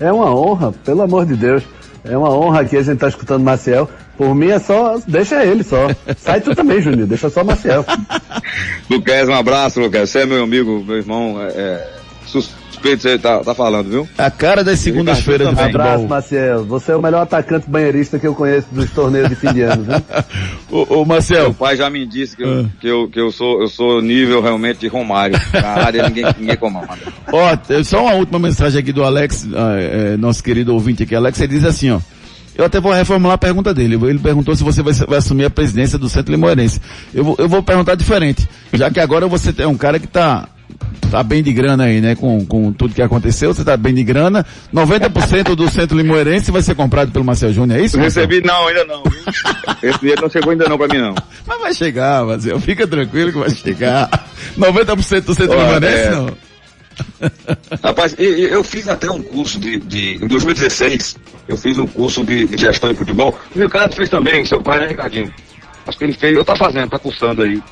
É 0.00 0.10
uma 0.12 0.34
honra, 0.34 0.72
pelo 0.84 1.02
amor 1.02 1.26
de 1.26 1.36
Deus. 1.36 1.62
É 2.04 2.16
uma 2.16 2.30
honra 2.30 2.60
aqui 2.60 2.76
a 2.76 2.82
gente 2.82 2.98
tá 2.98 3.08
escutando 3.08 3.42
Maciel. 3.42 3.88
Por 4.16 4.34
mim 4.34 4.48
é 4.48 4.58
só, 4.58 4.98
deixa 5.06 5.44
ele 5.44 5.62
só. 5.62 5.88
Sai 6.16 6.40
tu 6.40 6.54
também, 6.54 6.80
Juninho, 6.80 7.06
deixa 7.06 7.30
só 7.30 7.44
Maciel. 7.44 7.84
Luquez, 8.90 9.28
um 9.28 9.34
abraço, 9.34 9.80
Luquez. 9.80 10.10
Você 10.10 10.20
é 10.20 10.26
meu 10.26 10.42
amigo, 10.42 10.82
meu 10.84 10.96
irmão. 10.96 11.40
É, 11.40 11.48
é 11.48 11.90
suspeito 12.78 13.02
você 13.02 13.18
tá, 13.18 13.40
tá 13.40 13.54
falando, 13.54 13.90
viu? 13.90 14.08
A 14.16 14.30
cara 14.30 14.62
das 14.62 14.78
segundas-feiras 14.78 15.48
do 15.48 15.56
futebol. 15.56 15.80
Abraço, 15.80 16.08
Maciel. 16.08 16.64
Você 16.64 16.92
é 16.92 16.96
o 16.96 17.02
melhor 17.02 17.22
atacante 17.22 17.68
banheirista 17.68 18.18
que 18.18 18.26
eu 18.26 18.34
conheço 18.34 18.68
dos 18.70 18.90
torneios 18.90 19.28
de 19.28 19.34
fim 19.34 19.52
de 19.52 19.62
ano, 19.62 19.84
viu? 19.84 20.02
ô, 20.70 21.00
ô, 21.00 21.04
Marcel. 21.04 21.44
Meu 21.44 21.54
pai 21.54 21.76
já 21.76 21.90
me 21.90 22.06
disse 22.06 22.36
que, 22.36 22.42
eu, 22.42 22.60
ah. 22.60 22.64
que, 22.80 22.86
eu, 22.86 23.08
que 23.08 23.20
eu, 23.20 23.30
sou, 23.30 23.60
eu 23.60 23.68
sou 23.68 24.00
nível 24.00 24.40
realmente 24.40 24.80
de 24.80 24.88
Romário. 24.88 25.38
Na 25.52 25.84
área 25.84 26.08
ninguém, 26.08 26.24
ninguém 26.38 26.56
comanda. 26.56 26.88
Ó, 27.32 27.82
só 27.84 28.02
uma 28.02 28.14
última 28.14 28.38
mensagem 28.38 28.80
aqui 28.80 28.92
do 28.92 29.04
Alex, 29.04 29.46
é, 29.52 30.16
nosso 30.16 30.42
querido 30.42 30.72
ouvinte 30.72 31.02
aqui. 31.02 31.14
Alex, 31.14 31.40
ele 31.40 31.54
diz 31.54 31.64
assim, 31.64 31.90
ó. 31.90 32.00
Eu 32.56 32.64
até 32.64 32.80
vou 32.80 32.92
reformular 32.92 33.36
a 33.36 33.38
pergunta 33.38 33.72
dele. 33.72 33.94
Ele 33.94 34.18
perguntou 34.18 34.54
se 34.56 34.64
você 34.64 34.82
vai, 34.82 34.92
vai 34.92 35.18
assumir 35.18 35.44
a 35.44 35.50
presidência 35.50 35.96
do 35.96 36.08
Centro 36.08 36.32
Limoeirense. 36.32 36.80
Eu 37.14 37.22
vou, 37.22 37.36
eu 37.38 37.48
vou 37.48 37.62
perguntar 37.62 37.94
diferente. 37.94 38.48
Já 38.72 38.90
que 38.90 38.98
agora 38.98 39.28
você 39.28 39.54
é 39.58 39.66
um 39.68 39.76
cara 39.76 40.00
que 40.00 40.06
está 40.06 40.48
tá 41.10 41.22
bem 41.22 41.42
de 41.42 41.52
grana 41.52 41.84
aí, 41.84 42.00
né? 42.00 42.14
Com, 42.14 42.44
com 42.46 42.72
tudo 42.72 42.94
que 42.94 43.02
aconteceu, 43.02 43.52
você 43.52 43.64
tá 43.64 43.76
bem 43.76 43.94
de 43.94 44.02
grana. 44.02 44.44
90% 44.72 45.54
do 45.54 45.68
centro 45.70 45.96
limoeirense 45.96 46.50
vai 46.50 46.62
ser 46.62 46.74
comprado 46.74 47.10
pelo 47.10 47.24
Marcel 47.24 47.52
Júnior, 47.52 47.80
é 47.80 47.84
isso? 47.84 47.98
Recebi 47.98 48.40
não, 48.42 48.68
ainda 48.68 48.84
não. 48.84 49.02
Esse 49.82 49.98
dinheiro 50.00 50.22
não 50.22 50.30
chegou 50.30 50.52
ainda 50.52 50.68
não 50.68 50.78
pra 50.78 50.88
mim 50.88 50.98
não. 50.98 51.14
Mas 51.46 51.60
vai 51.60 51.74
chegar, 51.74 52.24
Marcel. 52.24 52.60
Fica 52.60 52.86
tranquilo 52.86 53.32
que 53.32 53.38
vai 53.38 53.50
chegar. 53.50 54.08
90% 54.58 55.20
do 55.22 55.34
centro 55.34 55.58
limoeirense 55.58 56.08
é... 56.08 56.10
não. 56.10 56.48
Rapaz, 57.82 58.14
eu 58.18 58.62
fiz 58.64 58.88
até 58.88 59.10
um 59.10 59.22
curso 59.22 59.58
de, 59.60 59.78
de, 59.78 60.16
em 60.16 60.26
2016, 60.26 61.16
eu 61.46 61.56
fiz 61.56 61.78
um 61.78 61.86
curso 61.86 62.24
de, 62.24 62.46
de 62.46 62.56
gestão 62.56 62.90
de 62.90 62.98
futebol. 62.98 63.38
O 63.54 63.58
Ricardo 63.58 63.94
fez 63.94 64.08
também, 64.08 64.44
seu 64.44 64.60
pai, 64.60 64.80
né, 64.80 64.88
Ricardinho? 64.88 65.32
Acho 65.86 65.96
que 65.96 66.04
ele 66.04 66.12
fez, 66.12 66.36
eu 66.36 66.44
tá 66.44 66.56
fazendo, 66.56 66.90
tá 66.90 66.98
cursando 66.98 67.42
aí. 67.42 67.62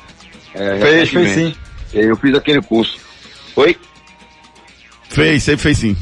É, 0.55 0.79
fez, 0.79 1.09
fez 1.09 1.31
sim. 1.31 1.55
Eu 1.97 2.15
fiz 2.15 2.35
aquele 2.35 2.61
curso. 2.61 2.97
Oi? 3.55 3.75
Fez, 5.09 5.43
sempre 5.43 5.63
fez 5.63 5.77
sim. 5.79 5.97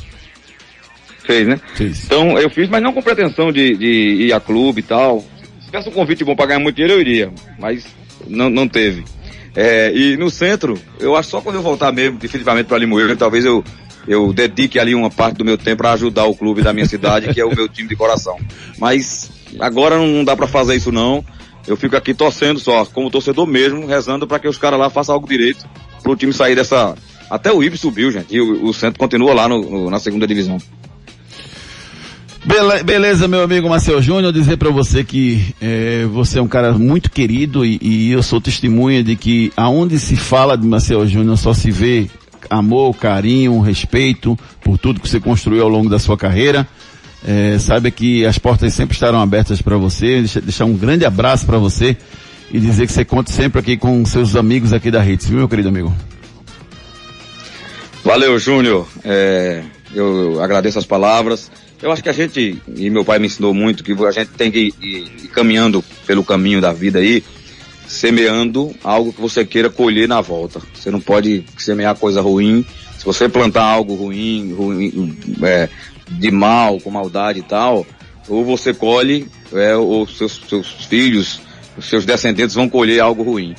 Fez, 1.23 1.47
né? 1.47 1.59
Fez. 1.75 2.05
Então 2.05 2.37
eu 2.37 2.49
fiz, 2.49 2.69
mas 2.69 2.83
não 2.83 2.93
com 2.93 3.01
pretensão 3.01 3.51
de, 3.51 3.75
de 3.75 4.25
ir 4.25 4.33
a 4.33 4.39
clube 4.39 4.81
e 4.81 4.83
tal. 4.83 5.21
Se 5.59 5.65
tivesse 5.67 5.89
um 5.89 5.93
convite 5.93 6.23
bom 6.23 6.35
para 6.35 6.47
ganhar 6.47 6.59
muito 6.59 6.75
dinheiro, 6.75 6.95
eu 6.95 7.01
iria. 7.01 7.31
Mas 7.57 7.85
não, 8.27 8.49
não 8.49 8.67
teve. 8.67 9.05
É, 9.55 9.91
e 9.95 10.17
no 10.17 10.29
centro, 10.29 10.77
eu 10.99 11.15
acho 11.15 11.29
só 11.29 11.41
quando 11.41 11.55
eu 11.55 11.61
voltar 11.61 11.91
mesmo, 11.91 12.17
definitivamente 12.17 12.67
para 12.67 12.77
Limoeiro, 12.77 13.15
talvez 13.15 13.45
eu, 13.45 13.63
eu 14.05 14.33
dedique 14.33 14.77
ali 14.77 14.93
uma 14.93 15.09
parte 15.09 15.37
do 15.37 15.45
meu 15.45 15.57
tempo 15.57 15.77
para 15.77 15.93
ajudar 15.93 16.25
o 16.25 16.35
clube 16.35 16.61
da 16.61 16.73
minha 16.73 16.85
cidade, 16.85 17.33
que 17.33 17.39
é 17.39 17.45
o 17.45 17.55
meu 17.55 17.69
time 17.69 17.87
de 17.87 17.95
coração. 17.95 18.37
Mas 18.77 19.31
agora 19.59 19.97
não 19.97 20.25
dá 20.25 20.35
para 20.35 20.47
fazer 20.47 20.75
isso 20.75 20.91
não. 20.91 21.23
Eu 21.65 21.77
fico 21.77 21.95
aqui 21.95 22.13
torcendo 22.13 22.59
só, 22.59 22.85
como 22.85 23.09
torcedor 23.09 23.47
mesmo, 23.47 23.87
rezando 23.87 24.27
para 24.27 24.39
que 24.39 24.47
os 24.47 24.57
caras 24.57 24.77
lá 24.77 24.89
façam 24.89 25.15
algo 25.15 25.27
direito 25.27 25.65
para 26.05 26.13
o 26.13 26.15
time 26.15 26.31
sair 26.31 26.55
dessa, 26.55 26.95
até 27.31 27.51
o 27.51 27.63
IB 27.63 27.75
subiu, 27.77 28.11
gente. 28.11 28.27
E 28.29 28.39
o, 28.39 28.65
o 28.65 28.73
Santos 28.73 28.99
continua 28.99 29.33
lá 29.33 29.49
no, 29.49 29.59
no, 29.59 29.89
na 29.89 29.99
segunda 29.99 30.27
divisão. 30.27 30.59
Bele, 32.45 32.83
beleza, 32.83 33.27
meu 33.27 33.41
amigo 33.41 33.67
Marcel 33.67 33.99
Júnior, 34.03 34.31
dizer 34.31 34.55
para 34.57 34.69
você 34.69 35.03
que 35.03 35.55
é, 35.59 36.05
você 36.05 36.37
é 36.37 36.41
um 36.43 36.47
cara 36.47 36.73
muito 36.73 37.09
querido 37.09 37.65
e, 37.65 37.79
e, 37.81 38.11
eu 38.11 38.21
sou 38.21 38.39
testemunha 38.39 39.03
de 39.03 39.15
que 39.15 39.51
aonde 39.57 39.97
se 39.97 40.15
fala 40.15 40.55
de 40.55 40.67
Marcel 40.67 41.07
Júnior 41.07 41.37
só 41.39 41.55
se 41.55 41.71
vê 41.71 42.07
amor, 42.47 42.95
carinho, 42.97 43.59
respeito 43.61 44.37
por 44.63 44.77
tudo 44.77 44.99
que 44.99 45.09
você 45.09 45.19
construiu 45.19 45.63
ao 45.63 45.69
longo 45.69 45.89
da 45.89 45.97
sua 45.97 46.15
carreira. 46.15 46.67
É, 47.27 47.57
que 47.89 48.23
as 48.23 48.37
portas 48.37 48.71
sempre 48.75 48.93
estarão 48.93 49.19
abertas 49.19 49.59
para 49.59 49.75
você. 49.75 50.19
Deixa, 50.19 50.39
deixar 50.39 50.65
um 50.65 50.77
grande 50.77 51.03
abraço 51.03 51.47
para 51.47 51.57
você 51.57 51.97
e 52.51 52.59
dizer 52.59 52.87
que 52.87 52.93
você 52.93 53.03
conta 53.03 53.31
sempre 53.31 53.59
aqui 53.59 53.77
com 53.77 54.05
seus 54.05 54.35
amigos 54.35 54.73
aqui 54.73 54.91
da 54.91 55.01
Rede, 55.01 55.27
viu, 55.27 55.37
meu 55.37 55.49
querido 55.49 55.69
amigo? 55.69 55.93
Valeu, 58.03 58.37
Júnior. 58.37 58.87
É, 59.03 59.63
eu 59.93 60.41
agradeço 60.41 60.77
as 60.77 60.85
palavras. 60.85 61.51
Eu 61.81 61.91
acho 61.91 62.03
que 62.03 62.09
a 62.09 62.13
gente, 62.13 62.61
e 62.75 62.89
meu 62.89 63.03
pai 63.03 63.19
me 63.19 63.27
ensinou 63.27 63.53
muito, 63.53 63.83
que 63.83 63.91
a 63.91 64.11
gente 64.11 64.29
tem 64.31 64.51
que 64.51 64.71
ir, 64.81 65.11
ir 65.23 65.27
caminhando 65.29 65.83
pelo 66.05 66.23
caminho 66.23 66.61
da 66.61 66.71
vida 66.71 66.99
aí, 66.99 67.23
semeando 67.87 68.73
algo 68.83 69.11
que 69.11 69.19
você 69.19 69.43
queira 69.43 69.69
colher 69.69 70.07
na 70.07 70.21
volta. 70.21 70.61
Você 70.73 70.91
não 70.91 71.01
pode 71.01 71.45
semear 71.57 71.95
coisa 71.95 72.21
ruim. 72.21 72.65
Se 72.97 73.05
você 73.05 73.27
plantar 73.27 73.63
algo 73.63 73.95
ruim, 73.95 74.53
ruim 74.53 75.17
é, 75.43 75.67
de 76.07 76.31
mal, 76.31 76.79
com 76.79 76.91
maldade 76.91 77.39
e 77.39 77.43
tal, 77.43 77.85
ou 78.27 78.45
você 78.45 78.73
colhe, 78.73 79.27
é, 79.53 79.75
ou 79.75 80.07
seus, 80.07 80.41
seus 80.47 80.85
filhos, 80.85 81.41
seus 81.81 82.05
descendentes 82.05 82.55
vão 82.55 82.69
colher 82.69 82.99
algo 82.99 83.23
ruim 83.23 83.55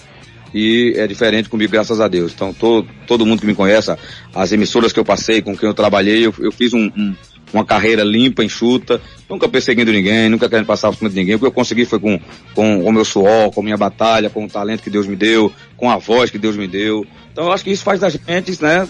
e 0.55 0.95
é 0.97 1.07
diferente 1.07 1.51
comigo, 1.51 1.73
graças 1.73 2.01
a 2.01 2.09
Deus. 2.09 2.33
Então, 2.35 2.53
todo, 2.53 2.89
todo 3.07 3.27
mundo 3.27 3.41
que 3.41 3.47
me 3.47 3.55
conhece, 3.55 3.95
as 4.35 4.53
emissoras 4.53 4.91
que 4.91 4.99
eu 4.99 5.05
passei, 5.05 5.43
com 5.43 5.55
quem 5.57 5.69
eu 5.69 5.75
trabalhei, 5.75 6.27
eu, 6.27 6.35
eu 6.39 6.51
fiz 6.51 6.73
um, 6.73 6.91
um, 6.97 7.15
uma 7.53 7.65
carreira 7.65 8.03
limpa, 8.03 8.43
enxuta, 8.43 9.01
nunca 9.29 9.49
perseguindo 9.49 9.93
ninguém, 9.93 10.31
nunca 10.31 10.49
querendo 10.49 10.67
passar 10.67 10.89
por 10.89 10.97
cima 10.97 11.11
de 11.11 11.17
ninguém. 11.17 11.35
O 11.35 11.39
que 11.39 11.45
eu 11.45 11.53
consegui 11.53 11.85
foi 11.85 11.99
com, 11.99 12.19
com 12.55 12.85
o 12.85 12.91
meu 12.91 13.05
suor, 13.05 13.51
com 13.51 13.61
a 13.61 13.65
minha 13.65 13.77
batalha, 13.77 14.31
com 14.31 14.47
o 14.47 14.49
talento 14.49 14.83
que 14.83 14.89
Deus 14.89 15.07
me 15.07 15.15
deu, 15.15 15.53
com 15.77 15.91
a 15.91 15.99
voz 15.99 16.31
que 16.31 16.39
Deus 16.39 16.57
me 16.57 16.67
deu. 16.67 17.07
Então, 17.33 17.45
eu 17.45 17.53
acho 17.53 17.63
que 17.63 17.71
isso 17.71 17.85
faz 17.85 18.01
da 18.01 18.09
gente, 18.09 18.63
né, 18.63 18.89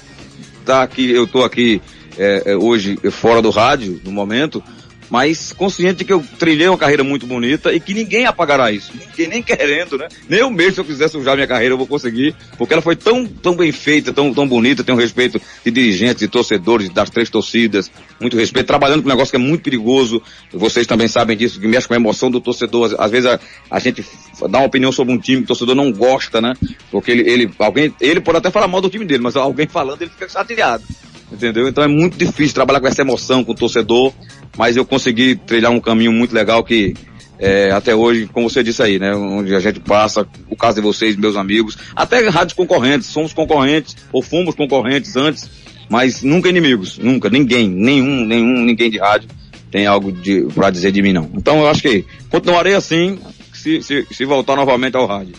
tá 0.64 0.82
aqui, 0.82 1.10
eu 1.10 1.26
tô 1.26 1.42
aqui 1.42 1.82
é, 2.16 2.42
é, 2.46 2.56
hoje 2.56 2.96
fora 3.10 3.42
do 3.42 3.50
rádio, 3.50 4.00
no 4.04 4.12
momento, 4.12 4.62
mas 5.10 5.52
consciente 5.52 5.98
de 5.98 6.04
que 6.04 6.12
eu 6.12 6.24
trilhei 6.38 6.68
uma 6.68 6.78
carreira 6.78 7.04
muito 7.04 7.26
bonita 7.26 7.72
e 7.72 7.80
que 7.80 7.94
ninguém 7.94 8.26
apagará 8.26 8.72
isso. 8.72 8.92
Ninguém 8.94 9.28
nem 9.28 9.42
querendo, 9.42 9.96
né? 9.96 10.08
Nem 10.28 10.40
eu 10.40 10.50
mesmo, 10.50 10.74
se 10.74 10.80
eu 10.80 10.84
quiser 10.84 11.08
sujar 11.08 11.34
minha 11.34 11.46
carreira, 11.46 11.74
eu 11.74 11.78
vou 11.78 11.86
conseguir, 11.86 12.34
porque 12.58 12.72
ela 12.72 12.82
foi 12.82 12.96
tão, 12.96 13.26
tão 13.26 13.56
bem 13.56 13.72
feita, 13.72 14.12
tão, 14.12 14.32
tão 14.32 14.46
bonita, 14.46 14.84
um 14.92 14.96
respeito 14.96 15.40
de 15.64 15.70
dirigentes, 15.70 16.18
de 16.18 16.28
torcedores, 16.28 16.88
das 16.90 17.10
três 17.10 17.28
torcidas, 17.28 17.90
muito 18.20 18.36
respeito, 18.36 18.66
trabalhando 18.66 19.02
com 19.02 19.08
um 19.08 19.12
negócio 19.12 19.30
que 19.30 19.36
é 19.36 19.40
muito 19.40 19.62
perigoso, 19.62 20.22
vocês 20.52 20.86
também 20.86 21.08
sabem 21.08 21.36
disso, 21.36 21.60
que 21.60 21.66
mexe 21.66 21.86
com 21.86 21.94
a 21.94 21.96
emoção 21.96 22.30
do 22.30 22.40
torcedor, 22.40 22.94
às 22.98 23.10
vezes 23.10 23.26
a, 23.26 23.38
a 23.70 23.78
gente 23.78 24.04
dá 24.48 24.58
uma 24.58 24.66
opinião 24.66 24.90
sobre 24.90 25.12
um 25.12 25.18
time 25.18 25.38
que 25.38 25.44
o 25.44 25.48
torcedor 25.48 25.74
não 25.74 25.92
gosta, 25.92 26.40
né? 26.40 26.54
Porque 26.90 27.10
ele, 27.10 27.28
ele, 27.28 27.50
alguém, 27.58 27.94
ele 28.00 28.20
pode 28.20 28.38
até 28.38 28.50
falar 28.50 28.68
mal 28.68 28.80
do 28.80 28.88
time 28.88 29.04
dele, 29.04 29.22
mas 29.22 29.36
alguém 29.36 29.66
falando 29.66 30.02
ele 30.02 30.10
fica 30.10 30.28
chateado 30.28 30.84
entendeu? 31.30 31.68
Então 31.68 31.82
é 31.82 31.88
muito 31.88 32.16
difícil 32.16 32.54
trabalhar 32.54 32.80
com 32.80 32.86
essa 32.86 33.02
emoção 33.02 33.44
com 33.44 33.52
o 33.52 33.54
torcedor, 33.54 34.12
mas 34.56 34.76
eu 34.76 34.84
consegui 34.84 35.36
trilhar 35.36 35.70
um 35.70 35.80
caminho 35.80 36.12
muito 36.12 36.34
legal 36.34 36.62
que 36.62 36.94
é, 37.38 37.70
até 37.70 37.94
hoje, 37.94 38.28
como 38.32 38.48
você 38.48 38.62
disse 38.62 38.82
aí, 38.82 38.98
né, 38.98 39.14
onde 39.14 39.54
a 39.54 39.60
gente 39.60 39.80
passa, 39.80 40.26
o 40.48 40.56
caso 40.56 40.76
de 40.76 40.82
vocês, 40.82 41.16
meus 41.16 41.36
amigos, 41.36 41.76
até 41.94 42.26
rádios 42.28 42.54
concorrentes, 42.54 43.08
somos 43.08 43.32
concorrentes, 43.32 43.96
ou 44.12 44.22
fomos 44.22 44.54
concorrentes 44.54 45.16
antes, 45.16 45.50
mas 45.88 46.22
nunca 46.22 46.48
inimigos, 46.48 46.98
nunca, 46.98 47.28
ninguém, 47.28 47.68
nenhum, 47.68 48.24
nenhum, 48.24 48.62
ninguém 48.62 48.90
de 48.90 48.98
rádio 48.98 49.28
tem 49.70 49.86
algo 49.86 50.10
de, 50.10 50.46
pra 50.54 50.70
dizer 50.70 50.92
de 50.92 51.02
mim 51.02 51.12
não. 51.12 51.30
Então 51.34 51.58
eu 51.60 51.68
acho 51.68 51.82
que 51.82 52.04
continuarei 52.30 52.74
assim, 52.74 53.18
se, 53.52 53.82
se, 53.82 54.06
se 54.10 54.24
voltar 54.24 54.56
novamente 54.56 54.96
ao 54.96 55.06
rádio. 55.06 55.34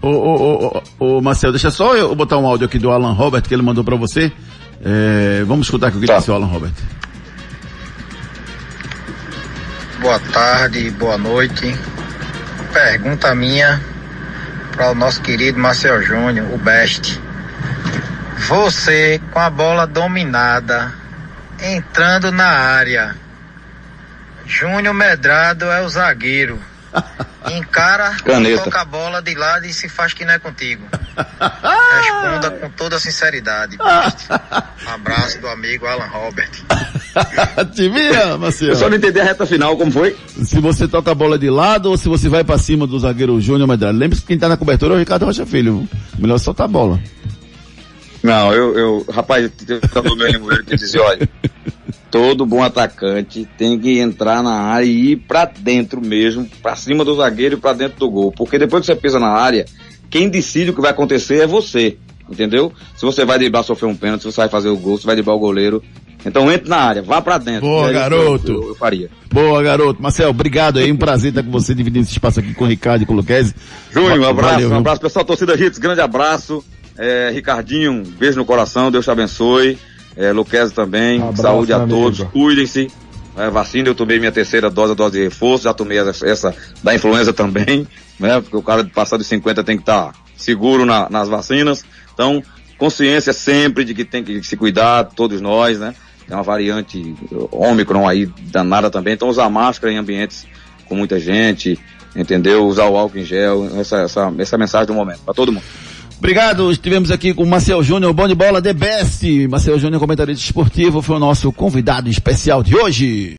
Ô, 0.00 0.08
ô, 0.08 0.82
ô, 0.98 1.16
ô, 1.16 1.20
Marcelo, 1.20 1.52
deixa 1.52 1.70
só 1.70 1.96
eu 1.96 2.14
botar 2.14 2.38
um 2.38 2.46
áudio 2.46 2.66
aqui 2.66 2.78
do 2.78 2.90
Alan 2.90 3.12
Robert 3.12 3.42
que 3.42 3.54
ele 3.54 3.62
mandou 3.62 3.84
para 3.84 3.96
você. 3.96 4.32
É, 4.84 5.44
vamos 5.44 5.66
escutar 5.66 5.90
o 5.90 6.00
que 6.00 6.06
tá. 6.06 6.18
disse 6.18 6.30
o 6.30 6.34
Alan 6.34 6.46
Robert. 6.46 6.72
Boa 10.02 10.18
tarde, 10.18 10.90
boa 10.90 11.16
noite. 11.16 11.78
pergunta 12.72 13.32
minha 13.36 13.80
para 14.72 14.90
o 14.90 14.96
nosso 14.96 15.22
querido 15.22 15.60
Marcel 15.60 16.02
Júnior, 16.02 16.52
o 16.52 16.58
best. 16.58 17.20
Você 18.48 19.20
com 19.30 19.38
a 19.38 19.48
bola 19.48 19.86
dominada, 19.86 20.92
entrando 21.62 22.32
na 22.32 22.48
área. 22.48 23.14
Júnior 24.44 24.92
Medrado 24.92 25.66
é 25.66 25.80
o 25.82 25.88
zagueiro. 25.88 26.60
Encara, 27.50 28.16
Caneta. 28.24 28.62
toca 28.64 28.80
a 28.80 28.84
bola 28.84 29.20
de 29.20 29.34
lado 29.34 29.66
e 29.66 29.72
se 29.72 29.88
faz 29.88 30.14
que 30.14 30.24
não 30.24 30.32
é 30.32 30.38
contigo. 30.38 30.84
Responda 31.16 32.50
com 32.50 32.70
toda 32.70 32.98
sinceridade. 32.98 33.76
best. 33.76 34.28
Abraço 34.86 35.40
do 35.40 35.48
amigo 35.48 35.86
Alan 35.86 36.06
Robert. 36.06 36.50
Te 37.74 37.88
vira, 37.88 38.38
Marcelo. 38.38 38.72
Eu 38.72 38.76
só 38.76 38.88
não 38.88 38.96
entendi 38.96 39.20
a 39.20 39.24
reta 39.24 39.44
final, 39.44 39.76
como 39.76 39.90
foi? 39.90 40.16
Se 40.42 40.60
você 40.60 40.86
toca 40.86 41.10
a 41.10 41.14
bola 41.14 41.38
de 41.38 41.50
lado 41.50 41.90
ou 41.90 41.98
se 41.98 42.08
você 42.08 42.28
vai 42.28 42.44
pra 42.44 42.58
cima 42.58 42.86
do 42.86 42.98
zagueiro 42.98 43.40
Júnior 43.40 43.68
Medrado. 43.68 43.98
Lembre-se 43.98 44.22
que 44.22 44.28
quem 44.28 44.38
tá 44.38 44.48
na 44.48 44.56
cobertura 44.56 44.94
é 44.94 44.96
o 44.96 45.00
Ricardo 45.00 45.26
Rocha 45.26 45.44
Filho. 45.44 45.88
Melhor 46.18 46.38
soltar 46.38 46.66
a 46.66 46.68
bola. 46.68 47.00
Não, 48.22 48.52
eu, 48.54 48.78
eu 48.78 49.06
rapaz, 49.10 49.50
eu 49.68 49.80
tava 49.80 50.14
meu 50.14 50.28
limoeiro 50.28 50.64
que 50.64 50.76
dizia, 50.76 51.02
olha, 51.02 51.28
todo 52.12 52.44
bom 52.44 52.62
atacante 52.62 53.48
tem 53.56 53.78
que 53.78 53.98
entrar 53.98 54.42
na 54.42 54.52
área 54.52 54.84
e 54.84 55.12
ir 55.12 55.16
pra 55.16 55.46
dentro 55.46 56.00
mesmo, 56.00 56.46
pra 56.62 56.76
cima 56.76 57.06
do 57.06 57.16
zagueiro 57.16 57.54
e 57.54 57.58
pra 57.58 57.72
dentro 57.72 57.98
do 57.98 58.10
gol. 58.10 58.30
Porque 58.30 58.58
depois 58.58 58.82
que 58.82 58.86
você 58.86 58.94
pisa 58.94 59.18
na 59.18 59.30
área, 59.30 59.64
quem 60.10 60.28
decide 60.28 60.70
o 60.70 60.74
que 60.74 60.80
vai 60.82 60.90
acontecer 60.90 61.40
é 61.40 61.46
você. 61.46 61.96
Entendeu? 62.30 62.70
Se 62.94 63.04
você 63.04 63.24
vai 63.24 63.38
driblar, 63.38 63.64
sofrer 63.64 63.88
um 63.88 63.96
pênalti, 63.96 64.20
se 64.20 64.26
você 64.26 64.42
vai 64.42 64.48
fazer 64.48 64.68
o 64.68 64.76
gol, 64.76 64.98
se 64.98 65.06
vai 65.06 65.16
driblar 65.16 65.34
o 65.34 65.40
goleiro. 65.40 65.82
Então 66.24 66.52
entre 66.52 66.68
na 66.68 66.76
área, 66.76 67.02
vá 67.02 67.20
pra 67.20 67.38
dentro. 67.38 67.62
Boa, 67.62 67.88
aí, 67.88 67.94
garoto. 67.94 68.52
Eu, 68.52 68.62
eu, 68.62 68.68
eu 68.68 68.74
faria. 68.74 69.10
Boa, 69.32 69.62
garoto. 69.62 70.00
Marcel, 70.00 70.28
obrigado 70.28 70.78
aí. 70.78 70.92
Um 70.92 70.96
prazer 70.96 71.30
estar 71.30 71.42
com 71.42 71.50
você 71.50 71.74
dividindo 71.74 72.04
esse 72.04 72.12
espaço 72.12 72.40
aqui 72.40 72.52
com 72.52 72.64
o 72.64 72.68
Ricardo 72.68 73.02
e 73.02 73.06
com 73.06 73.14
o 73.14 73.16
Luquezzi. 73.16 73.54
Júnior, 73.90 74.20
um 74.20 74.28
abraço, 74.28 74.54
Valeu, 74.54 74.70
um 74.70 74.76
abraço, 74.76 75.00
pessoal, 75.00 75.24
torcida 75.24 75.54
Hits, 75.54 75.78
grande 75.78 76.02
abraço. 76.02 76.62
É, 76.96 77.30
Ricardinho, 77.32 77.90
um 77.90 78.02
beijo 78.02 78.38
no 78.38 78.44
coração, 78.44 78.90
Deus 78.90 79.04
te 79.04 79.10
abençoe. 79.10 79.78
É, 80.16 80.32
também, 80.74 81.20
abraço, 81.20 81.42
saúde 81.42 81.72
a 81.72 81.86
todos, 81.86 82.22
cuidem-se. 82.24 82.90
É, 83.36 83.48
vacina, 83.48 83.88
eu 83.88 83.94
tomei 83.94 84.18
minha 84.18 84.32
terceira 84.32 84.68
dose, 84.68 84.92
a 84.92 84.94
dose 84.94 85.16
de 85.16 85.24
reforço, 85.24 85.64
já 85.64 85.72
tomei 85.72 85.98
essa, 85.98 86.26
essa 86.26 86.54
da 86.82 86.94
influenza 86.94 87.32
também, 87.32 87.86
né? 88.20 88.40
Porque 88.40 88.56
o 88.56 88.62
cara 88.62 88.84
de 88.84 88.90
passar 88.90 89.16
de 89.16 89.24
50 89.24 89.64
tem 89.64 89.76
que 89.76 89.82
estar 89.82 90.12
seguro 90.36 90.84
na- 90.84 91.08
nas 91.08 91.28
vacinas. 91.28 91.82
Então, 92.12 92.42
consciência 92.76 93.32
sempre 93.32 93.84
de 93.84 93.94
que 93.94 94.04
tem 94.04 94.22
que 94.22 94.42
se 94.42 94.56
cuidar, 94.56 95.04
todos 95.04 95.40
nós, 95.40 95.78
né? 95.78 95.94
Tem 96.26 96.36
uma 96.36 96.42
variante 96.42 97.14
Ômicron 97.50 98.06
aí 98.06 98.26
danada 98.50 98.90
também, 98.90 99.14
então 99.14 99.28
usar 99.28 99.48
máscara 99.48 99.92
em 99.92 99.96
ambientes 99.96 100.46
com 100.86 100.94
muita 100.94 101.18
gente, 101.18 101.78
entendeu? 102.14 102.66
Usar 102.66 102.86
o 102.86 102.96
álcool 102.96 103.18
em 103.18 103.24
gel, 103.24 103.66
essa, 103.80 104.02
essa, 104.02 104.32
essa 104.38 104.58
mensagem 104.58 104.86
do 104.86 104.94
momento, 104.94 105.20
para 105.24 105.32
todo 105.34 105.50
mundo. 105.50 105.64
Obrigado. 106.22 106.70
Estivemos 106.70 107.10
aqui 107.10 107.34
com 107.34 107.42
o 107.42 107.46
Marcel 107.46 107.82
Júnior, 107.82 108.12
bom 108.12 108.28
de 108.28 108.34
bola, 108.36 108.62
The 108.62 108.72
Best. 108.72 109.48
Marcel 109.48 109.76
Júnior, 109.76 109.98
comentarista 109.98 110.44
esportivo, 110.44 111.02
foi 111.02 111.16
o 111.16 111.18
nosso 111.18 111.50
convidado 111.50 112.08
especial 112.08 112.62
de 112.62 112.76
hoje. 112.76 113.30